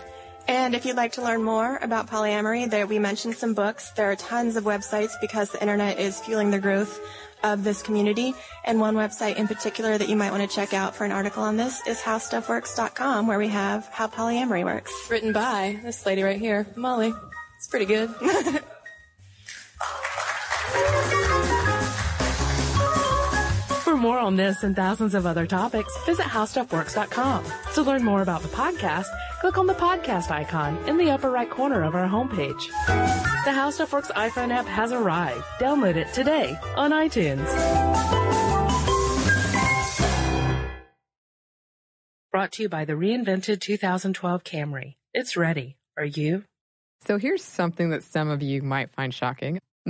And 0.47 0.73
if 0.73 0.86
you'd 0.86 0.95
like 0.95 1.12
to 1.13 1.21
learn 1.21 1.43
more 1.43 1.77
about 1.81 2.07
polyamory, 2.07 2.69
there 2.69 2.88
we 2.88 2.99
mentioned 2.99 3.36
some 3.36 3.53
books. 3.53 3.91
There 3.91 4.10
are 4.10 4.15
tons 4.15 4.55
of 4.55 4.63
websites 4.63 5.12
because 5.19 5.49
the 5.51 5.62
internet 5.62 5.99
is 5.99 6.21
fueling 6.21 6.51
the 6.51 6.60
growth 6.60 7.01
of 7.43 7.65
this 7.65 7.81
community. 7.81 8.34
And 8.63 8.79
one 8.79 8.95
website 8.95 9.36
in 9.36 9.49
particular 9.49 9.97
that 9.97 10.07
you 10.07 10.15
might 10.15 10.31
want 10.31 10.49
to 10.49 10.55
check 10.55 10.73
out 10.73 10.95
for 10.95 11.03
an 11.03 11.12
article 11.12 11.43
on 11.43 11.57
this 11.57 11.86
is 11.86 11.99
howstuffworks.com, 11.99 13.27
where 13.27 13.39
we 13.39 13.49
have 13.49 13.88
how 13.88 14.07
polyamory 14.07 14.63
works. 14.63 14.93
Written 15.10 15.34
by 15.34 15.79
this 15.84 16.05
lady 16.05 16.23
right 16.23 16.39
here, 16.39 16.65
Molly. 16.77 17.13
It's 17.57 17.67
pretty 17.67 17.86
good. 17.86 18.10
For 23.84 23.98
more 23.98 24.20
on 24.20 24.36
this 24.36 24.63
and 24.63 24.76
thousands 24.76 25.13
of 25.15 25.26
other 25.26 25.46
topics, 25.46 25.91
visit 26.06 26.26
howstuffworks.com. 26.26 27.44
To 27.74 27.82
learn 27.82 28.04
more 28.04 28.22
about 28.22 28.41
the 28.41 28.48
podcast, 28.48 29.08
click 29.41 29.58
on 29.58 29.67
the 29.67 29.74
podcast 29.74 30.32
icon 30.32 30.78
in 30.88 30.98
the 30.98 31.12
upper 31.12 31.30
right 31.30 31.50
corner 31.50 31.84
of 31.84 31.96
our 31.96 32.08
homepage. 32.08 32.67
The 33.44 33.52
How 33.52 33.70
Stuff 33.72 33.91
Works 33.91 34.12
iPhone 34.12 34.52
app 34.52 34.65
has 34.67 34.91
arrived. 34.91 35.44
Download 35.60 35.96
it 35.96 36.13
today 36.13 36.58
on 36.76 36.91
iTunes. 36.91 37.48
Brought 42.32 42.54
to 42.54 42.63
you 42.63 42.70
by 42.70 42.86
the 42.86 42.94
reinvented 42.94 43.60
2012 43.60 44.44
Camry. 44.46 44.96
It's 45.13 45.36
ready. 45.36 45.76
Are 45.98 46.06
you? 46.06 46.46
So 47.06 47.17
here's 47.17 47.44
something 47.44 47.89
that 47.89 48.04
some 48.04 48.30
of 48.30 48.41
you 48.41 48.62
might 48.62 48.91
find 48.91 49.13
shocking. 49.13 49.60